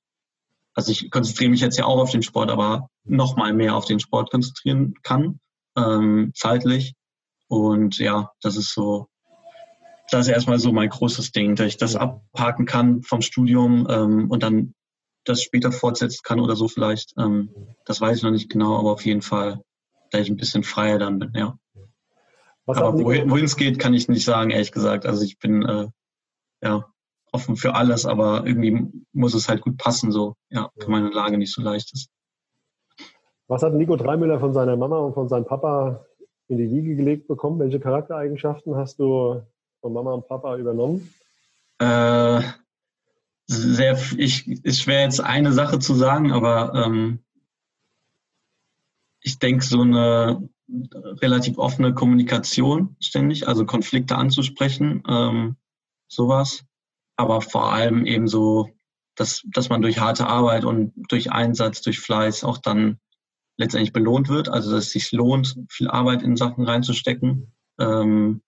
also 0.73 0.91
ich 0.91 1.09
konzentriere 1.11 1.49
mich 1.49 1.61
jetzt 1.61 1.79
ja 1.79 1.85
auch 1.85 1.99
auf 1.99 2.11
den 2.11 2.23
Sport, 2.23 2.51
aber 2.51 2.89
noch 3.05 3.37
mal 3.37 3.53
mehr 3.53 3.77
auf 3.77 3.85
den 3.85 4.01
Sport 4.01 4.31
konzentrieren 4.31 4.95
kann, 5.03 5.39
ähm, 5.77 6.33
zeitlich. 6.35 6.93
Und 7.47 7.99
ja, 7.99 8.31
das 8.41 8.57
ist 8.57 8.73
so, 8.73 9.07
das 10.09 10.27
ist 10.27 10.33
erstmal 10.33 10.59
so 10.59 10.73
mein 10.73 10.89
großes 10.89 11.31
Ding, 11.31 11.55
dass 11.55 11.67
ich 11.67 11.77
das 11.77 11.95
abhaken 11.95 12.65
kann 12.65 13.01
vom 13.01 13.21
Studium 13.21 13.87
ähm, 13.89 14.29
und 14.29 14.43
dann 14.43 14.73
das 15.23 15.41
später 15.43 15.71
fortsetzen 15.71 16.21
kann 16.23 16.39
oder 16.39 16.55
so 16.55 16.67
vielleicht. 16.67 17.13
Ähm, 17.17 17.49
das 17.85 18.01
weiß 18.01 18.17
ich 18.17 18.23
noch 18.23 18.31
nicht 18.31 18.49
genau, 18.49 18.77
aber 18.77 18.91
auf 18.91 19.05
jeden 19.05 19.21
Fall, 19.21 19.61
da 20.11 20.19
ich 20.19 20.29
ein 20.29 20.37
bisschen 20.37 20.63
freier 20.63 20.99
dann 20.99 21.19
bin, 21.19 21.31
ja. 21.35 21.57
Was 22.65 22.77
Aber 22.77 22.93
wohin 22.99 23.45
es 23.45 23.55
geht, 23.55 23.79
kann 23.79 23.93
ich 23.93 24.07
nicht 24.07 24.23
sagen, 24.23 24.51
ehrlich 24.51 24.71
gesagt. 24.71 25.05
Also 25.05 25.23
ich 25.23 25.39
bin 25.39 25.63
äh, 25.63 25.87
ja 26.61 26.85
offen 27.31 27.55
für 27.55 27.75
alles, 27.75 28.05
aber 28.05 28.45
irgendwie 28.45 28.87
muss 29.13 29.33
es 29.33 29.49
halt 29.49 29.61
gut 29.61 29.77
passen, 29.77 30.11
so, 30.11 30.35
ja, 30.49 30.69
wenn 30.75 30.91
meine 30.91 31.09
Lage 31.09 31.37
nicht 31.37 31.53
so 31.53 31.61
leicht 31.61 31.93
ist. 31.93 32.09
Was 33.47 33.63
hat 33.63 33.73
Nico 33.73 33.95
Dreimüller 33.95 34.39
von 34.39 34.53
seiner 34.53 34.77
Mama 34.77 34.99
und 34.99 35.13
von 35.13 35.27
seinem 35.27 35.45
Papa 35.45 36.05
in 36.47 36.57
die 36.57 36.69
Wiege 36.69 36.95
gelegt 36.95 37.27
bekommen? 37.27 37.59
Welche 37.59 37.79
Charaktereigenschaften 37.79 38.75
hast 38.75 38.99
du 38.99 39.41
von 39.81 39.93
Mama 39.93 40.13
und 40.13 40.27
Papa 40.27 40.57
übernommen? 40.57 41.13
Äh, 41.79 42.41
sehr, 43.51 43.99
ich, 44.17 44.47
ist 44.47 44.81
schwer 44.81 45.01
jetzt 45.01 45.21
eine 45.21 45.51
Sache 45.51 45.79
zu 45.79 45.93
sagen, 45.93 46.31
aber 46.31 46.73
ähm, 46.73 47.19
ich 49.21 49.39
denke, 49.39 49.63
so 49.63 49.81
eine 49.81 50.49
relativ 51.21 51.57
offene 51.57 51.93
Kommunikation 51.93 52.95
ständig, 52.99 53.47
also 53.47 53.65
Konflikte 53.65 54.15
anzusprechen, 54.15 55.03
ähm, 55.07 55.57
sowas. 56.07 56.63
Aber 57.17 57.41
vor 57.41 57.73
allem 57.73 58.05
eben 58.05 58.27
so, 58.27 58.69
dass, 59.15 59.43
dass 59.53 59.69
man 59.69 59.81
durch 59.81 59.99
harte 59.99 60.27
Arbeit 60.27 60.65
und 60.65 60.93
durch 61.09 61.31
Einsatz, 61.31 61.81
durch 61.81 61.99
Fleiß 61.99 62.43
auch 62.43 62.57
dann 62.57 62.99
letztendlich 63.57 63.93
belohnt 63.93 64.29
wird, 64.29 64.49
also 64.49 64.71
dass 64.71 64.85
es 64.85 64.91
sich 64.91 65.11
lohnt, 65.11 65.57
viel 65.69 65.89
Arbeit 65.89 66.23
in 66.23 66.37
Sachen 66.37 66.65
reinzustecken. 66.65 67.53
Ähm, 67.79 68.41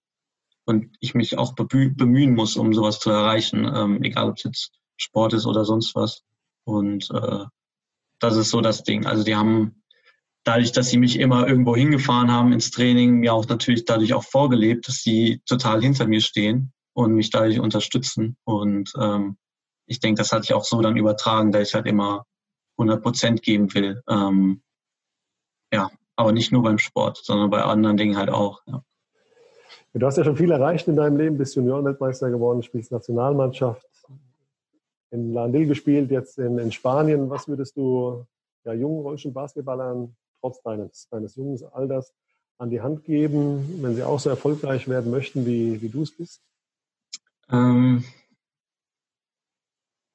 und 0.65 0.95
ich 1.01 1.13
mich 1.13 1.37
auch 1.37 1.55
bemühen 1.55 2.35
muss, 2.35 2.55
um 2.55 2.73
sowas 2.73 2.99
zu 2.99 3.09
erreichen, 3.09 3.65
ähm, 3.65 4.01
egal 4.01 4.29
ob 4.29 4.37
es 4.37 4.43
jetzt 4.43 4.71
Sport 4.97 5.33
ist 5.33 5.45
oder 5.45 5.65
sonst 5.65 5.95
was. 5.95 6.23
Und 6.65 7.09
äh, 7.11 7.45
das 8.19 8.35
ist 8.37 8.49
so 8.49 8.61
das 8.61 8.83
Ding. 8.83 9.05
Also 9.05 9.23
die 9.23 9.35
haben 9.35 9.83
dadurch, 10.43 10.71
dass 10.71 10.89
sie 10.89 10.97
mich 10.97 11.19
immer 11.19 11.47
irgendwo 11.47 11.75
hingefahren 11.75 12.31
haben 12.31 12.53
ins 12.53 12.71
Training, 12.71 13.19
mir 13.19 13.33
auch 13.33 13.47
natürlich 13.47 13.85
dadurch 13.85 14.13
auch 14.13 14.23
vorgelebt, 14.23 14.87
dass 14.87 15.01
sie 15.01 15.41
total 15.45 15.81
hinter 15.81 16.07
mir 16.07 16.21
stehen 16.21 16.73
und 16.93 17.13
mich 17.13 17.29
dadurch 17.29 17.59
unterstützen. 17.59 18.37
Und 18.43 18.93
ähm, 18.99 19.37
ich 19.85 19.99
denke, 19.99 20.19
das 20.19 20.31
hatte 20.31 20.45
ich 20.45 20.53
auch 20.53 20.63
so 20.63 20.81
dann 20.81 20.97
übertragen, 20.97 21.51
dass 21.51 21.69
ich 21.69 21.73
halt 21.73 21.87
immer 21.87 22.25
100 22.77 23.01
Prozent 23.01 23.41
geben 23.41 23.73
will. 23.73 24.01
Ähm, 24.07 24.61
ja, 25.71 25.89
aber 26.15 26.31
nicht 26.31 26.51
nur 26.51 26.63
beim 26.63 26.77
Sport, 26.77 27.19
sondern 27.23 27.49
bei 27.49 27.63
anderen 27.63 27.97
Dingen 27.97 28.17
halt 28.17 28.29
auch. 28.29 28.61
Ja. 28.67 28.83
Du 29.93 30.05
hast 30.05 30.17
ja 30.17 30.23
schon 30.23 30.37
viel 30.37 30.51
erreicht 30.51 30.87
in 30.87 30.95
deinem 30.95 31.17
Leben, 31.17 31.37
bist 31.37 31.55
Juniorenweltmeister 31.55 32.31
geworden, 32.31 32.63
spielst 32.63 32.91
Nationalmannschaft, 32.91 33.87
in 35.13 35.31
Landil 35.31 35.67
gespielt, 35.67 36.09
jetzt 36.11 36.39
in, 36.39 36.57
in 36.57 36.71
Spanien. 36.71 37.29
Was 37.29 37.47
würdest 37.47 37.77
du 37.77 38.25
ja, 38.65 38.73
jungen 38.73 39.03
deutschen 39.03 39.31
Basketballern 39.31 40.15
trotz 40.41 40.61
deines, 40.63 41.07
deines 41.09 41.35
jungen 41.35 41.59
Alters 41.71 42.11
an 42.57 42.69
die 42.69 42.81
Hand 42.81 43.03
geben, 43.03 43.81
wenn 43.81 43.95
sie 43.95 44.03
auch 44.03 44.19
so 44.19 44.29
erfolgreich 44.29 44.87
werden 44.87 45.11
möchten, 45.11 45.45
wie, 45.45 45.81
wie 45.81 45.89
du 45.89 46.01
es 46.01 46.17
bist? 46.17 46.41
Ähm, 47.49 48.03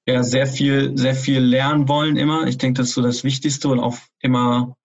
ja, 0.07 0.23
sehr 0.23 0.47
viel, 0.47 0.97
sehr 0.99 1.15
viel 1.15 1.41
lernen 1.41 1.89
wollen 1.89 2.17
immer. 2.17 2.47
Ich 2.47 2.59
denke, 2.59 2.79
das 2.79 2.89
ist 2.89 2.95
so 2.95 3.03
das 3.03 3.23
Wichtigste 3.23 3.69
und 3.69 3.79
auch 3.79 3.99
immer, 4.21 4.77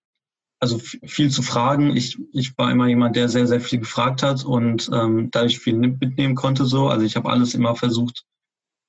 also 0.60 0.78
viel 0.78 1.32
zu 1.32 1.41
fragen. 1.41 1.95
Ich, 1.95 2.19
ich 2.34 2.56
war 2.58 2.71
immer 2.71 2.88
jemand, 2.88 3.15
der 3.15 3.30
sehr, 3.30 3.47
sehr 3.47 3.62
viel 3.62 3.80
gefragt 3.80 4.21
hat 4.21 4.45
und 4.45 4.89
ähm, 4.93 5.32
dadurch 5.32 5.60
viel 5.60 5.76
mitnehmen 5.76 6.36
konnte 6.36 6.65
so. 6.65 6.88
Also 6.89 7.06
ich 7.06 7.15
habe 7.15 7.30
alles 7.30 7.56
immer 7.56 7.76
versucht, 7.76 8.26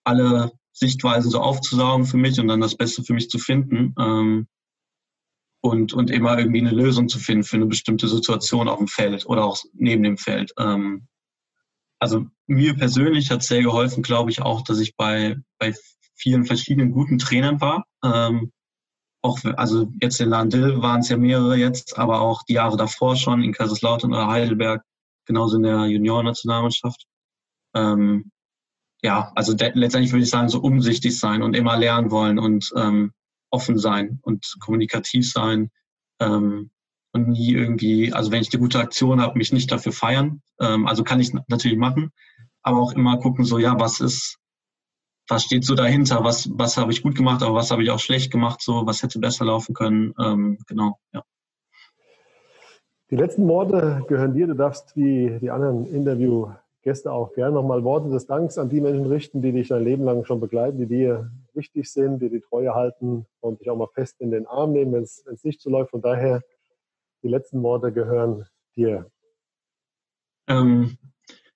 alle 0.04 0.52
Sichtweisen 0.74 1.30
so 1.30 1.40
aufzusaugen 1.40 2.04
für 2.04 2.16
mich 2.16 2.38
und 2.38 2.48
dann 2.48 2.60
das 2.60 2.76
Beste 2.76 3.02
für 3.02 3.14
mich 3.14 3.30
zu 3.30 3.38
finden. 3.38 3.94
Ähm, 3.98 4.48
und, 5.62 5.94
und 5.94 6.10
immer 6.10 6.38
irgendwie 6.38 6.60
eine 6.60 6.72
Lösung 6.72 7.08
zu 7.08 7.18
finden 7.18 7.44
für 7.44 7.56
eine 7.56 7.64
bestimmte 7.64 8.06
Situation 8.06 8.68
auf 8.68 8.76
dem 8.76 8.88
Feld 8.88 9.24
oder 9.24 9.44
auch 9.44 9.58
neben 9.72 10.02
dem 10.02 10.18
Feld. 10.18 10.52
Ähm, 10.58 11.08
also 11.98 12.26
mir 12.46 12.74
persönlich 12.74 13.30
hat 13.30 13.42
sehr 13.42 13.62
geholfen, 13.62 14.02
glaube 14.02 14.30
ich, 14.30 14.42
auch, 14.42 14.60
dass 14.60 14.78
ich 14.78 14.94
bei, 14.94 15.37
bei 15.58 15.72
vielen 16.16 16.44
verschiedenen 16.44 16.92
guten 16.92 17.16
Trainern 17.16 17.62
war. 17.62 17.87
Ähm, 18.04 18.52
auch, 19.22 19.38
also 19.56 19.90
jetzt 20.02 20.20
in 20.20 20.28
Landil 20.28 20.82
waren 20.82 21.00
es 21.00 21.08
ja 21.08 21.16
mehrere 21.16 21.56
jetzt, 21.56 21.98
aber 21.98 22.20
auch 22.20 22.42
die 22.42 22.54
Jahre 22.54 22.76
davor 22.76 23.16
schon 23.16 23.42
in 23.42 23.54
Kaiserslautern 23.54 24.12
oder 24.12 24.26
Heidelberg, 24.26 24.84
genauso 25.24 25.56
in 25.56 25.62
der 25.62 25.87
Juniorennationalmannschaft. 25.87 27.06
Ähm, 27.74 28.30
ja, 29.05 29.31
also 29.35 29.53
letztendlich 29.53 30.12
würde 30.12 30.25
ich 30.25 30.31
sagen, 30.31 30.49
so 30.49 30.61
umsichtig 30.61 31.19
sein 31.19 31.43
und 31.43 31.55
immer 31.55 31.77
lernen 31.77 32.11
wollen 32.11 32.38
und 32.38 32.73
ähm, 32.75 33.12
offen 33.51 33.79
sein 33.79 34.19
und 34.23 34.57
kommunikativ 34.61 35.31
sein 35.31 35.71
ähm, 36.21 36.71
und 37.12 37.29
nie 37.29 37.53
irgendwie, 37.53 38.14
also 38.14 38.33
wenn 38.33 38.40
ich 38.40 38.51
eine 38.51 38.62
gute 38.62 38.79
Aktion 38.79 39.21
habe, 39.21 39.37
mich 39.37 39.53
nicht 39.53 39.71
dafür 39.71 39.93
feiern. 39.93 40.40
Ähm, 40.59 40.87
also 40.87 41.05
kann 41.05 41.21
ich 41.21 41.35
natürlich 41.49 41.77
machen, 41.77 42.12
aber 42.62 42.79
auch 42.81 42.93
immer 42.93 43.19
gucken, 43.19 43.45
so 43.45 43.59
ja, 43.59 43.79
was 43.79 44.01
ist, 44.01 44.38
was 45.29 45.45
steht 45.45 45.67
so 45.67 45.75
dahinter, 45.75 46.25
was, 46.25 46.49
was 46.55 46.79
habe 46.79 46.90
ich 46.90 47.03
gut 47.03 47.14
gemacht, 47.14 47.43
aber 47.43 47.55
was 47.55 47.71
habe 47.71 47.83
ich 47.83 47.90
auch 47.90 48.01
schlecht 48.01 48.33
gemacht, 48.33 48.62
so, 48.62 48.87
was 48.87 49.03
hätte 49.03 49.19
besser 49.19 49.45
laufen 49.45 49.75
können. 49.75 50.14
Ähm, 50.19 50.57
genau, 50.67 50.99
ja. 51.12 51.23
Die 53.11 53.17
letzten 53.17 53.47
Worte 53.49 54.03
gehören 54.09 54.33
dir. 54.33 54.47
Du 54.47 54.55
darfst 54.55 54.97
wie 54.97 55.38
die 55.40 55.51
anderen 55.51 55.85
Interviewgäste 56.85 57.12
auch 57.12 57.33
gerne 57.33 57.55
nochmal 57.55 57.83
Worte 57.83 58.11
des 58.11 58.27
Danks 58.27 58.59
an 58.59 58.68
die 58.68 58.81
Menschen 58.81 59.07
richten, 59.07 59.40
die 59.40 59.53
dich 59.53 59.68
dein 59.68 59.85
Leben 59.85 60.05
lang 60.05 60.25
schon 60.25 60.40
begleiten, 60.40 60.79
die 60.79 60.87
dir 60.87 61.31
wichtig 61.55 61.90
sind, 61.90 62.20
die 62.20 62.29
die 62.29 62.40
Treue 62.40 62.75
halten 62.75 63.27
und 63.40 63.61
dich 63.61 63.70
auch 63.70 63.77
mal 63.77 63.88
fest 63.94 64.20
in 64.20 64.31
den 64.31 64.47
Arm 64.47 64.73
nehmen, 64.73 64.92
wenn 64.92 65.03
es 65.03 65.44
nicht 65.44 65.61
so 65.61 65.70
läuft. 65.70 65.90
Von 65.92 66.03
daher, 66.03 66.42
die 67.23 67.29
letzten 67.29 67.62
Worte 67.62 67.90
gehören 67.90 68.47
dir. 68.77 69.11
Ähm, 70.47 70.99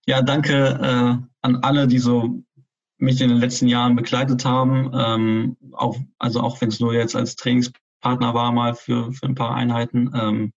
ja, 0.07 0.23
danke 0.23 0.55
äh, 0.55 1.17
an 1.43 1.57
alle, 1.57 1.87
die 1.87 1.99
so 1.99 2.43
mich 2.97 3.21
in 3.21 3.29
den 3.29 3.39
letzten 3.39 3.69
Jahren 3.69 3.97
begleitet 3.97 4.47
haben. 4.47 4.91
Ähm, 4.95 5.57
auch, 5.73 5.97
also 6.19 6.41
auch 6.41 6.61
wenn 6.61 6.71
es 6.71 6.81
nur 6.81 6.95
jetzt 6.95 7.15
als 7.15 7.37
Trainingspartner 7.37 8.33
war, 8.33 8.51
mal 8.51 8.75
für, 8.75 9.13
für 9.13 9.27
ein 9.27 9.35
paar 9.35 9.55
Einheiten. 9.55 10.11
Ähm, 10.15 10.53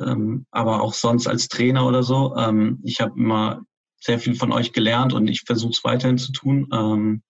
ähm, 0.00 0.46
aber 0.50 0.82
auch 0.82 0.94
sonst 0.94 1.26
als 1.26 1.48
Trainer 1.48 1.86
oder 1.86 2.02
so. 2.02 2.34
Ähm, 2.36 2.80
ich 2.84 3.00
habe 3.00 3.18
immer 3.18 3.62
sehr 4.00 4.18
viel 4.18 4.34
von 4.34 4.52
euch 4.52 4.72
gelernt 4.72 5.12
und 5.12 5.26
ich 5.28 5.42
versuche 5.42 5.72
es 5.72 5.84
weiterhin 5.84 6.18
zu 6.18 6.32
tun. 6.32 6.68
Ähm, 6.72 7.22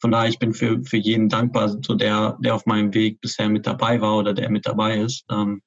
von 0.00 0.10
daher, 0.10 0.28
ich 0.28 0.38
bin 0.38 0.52
für, 0.52 0.82
für 0.84 0.96
jeden 0.96 1.28
dankbar, 1.28 1.68
so 1.68 1.94
der, 1.94 2.36
der 2.40 2.54
auf 2.54 2.66
meinem 2.66 2.92
Weg 2.92 3.20
bisher 3.20 3.48
mit 3.48 3.66
dabei 3.66 4.00
war 4.00 4.16
oder 4.16 4.34
der 4.34 4.50
mit 4.50 4.66
dabei 4.66 4.98
ist. 4.98 5.24
Ähm, 5.30 5.62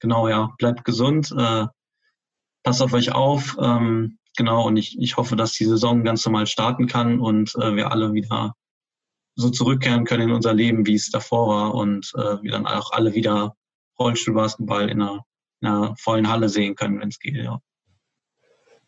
genau, 0.00 0.28
ja, 0.28 0.52
bleibt 0.58 0.84
gesund, 0.84 1.32
äh, 1.36 1.66
passt 2.64 2.82
auf 2.82 2.92
euch 2.92 3.12
auf. 3.12 3.56
Ähm, 3.60 4.18
genau, 4.36 4.66
und 4.66 4.76
ich, 4.76 4.98
ich 4.98 5.16
hoffe, 5.16 5.36
dass 5.36 5.52
die 5.52 5.64
Saison 5.64 6.02
ganz 6.04 6.24
normal 6.26 6.46
starten 6.46 6.86
kann 6.86 7.20
und 7.20 7.54
äh, 7.54 7.76
wir 7.76 7.92
alle 7.92 8.12
wieder 8.12 8.54
so 9.36 9.48
zurückkehren 9.48 10.04
können 10.04 10.28
in 10.28 10.34
unser 10.34 10.52
Leben, 10.52 10.86
wie 10.86 10.94
es 10.94 11.10
davor 11.10 11.48
war 11.48 11.74
und 11.74 12.12
äh, 12.16 12.42
wir 12.42 12.50
dann 12.50 12.66
auch 12.66 12.92
alle 12.92 13.14
wieder 13.14 13.56
Rollstuhlbasketball 13.98 14.88
in 14.90 15.00
einer 15.00 15.14
in 15.14 15.31
einer 15.62 15.94
vollen 15.96 16.28
Halle 16.28 16.48
sehen 16.48 16.74
können, 16.74 17.00
wenn 17.00 17.08
es 17.08 17.18
geht. 17.18 17.36
Ja. 17.36 17.60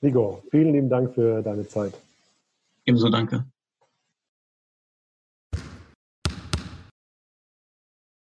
Nico, 0.01 0.43
vielen 0.51 0.73
lieben 0.73 0.89
Dank 0.89 1.15
für 1.15 1.43
deine 1.43 1.67
Zeit. 1.67 1.95
Ebenso 2.85 3.09
danke. 3.09 3.47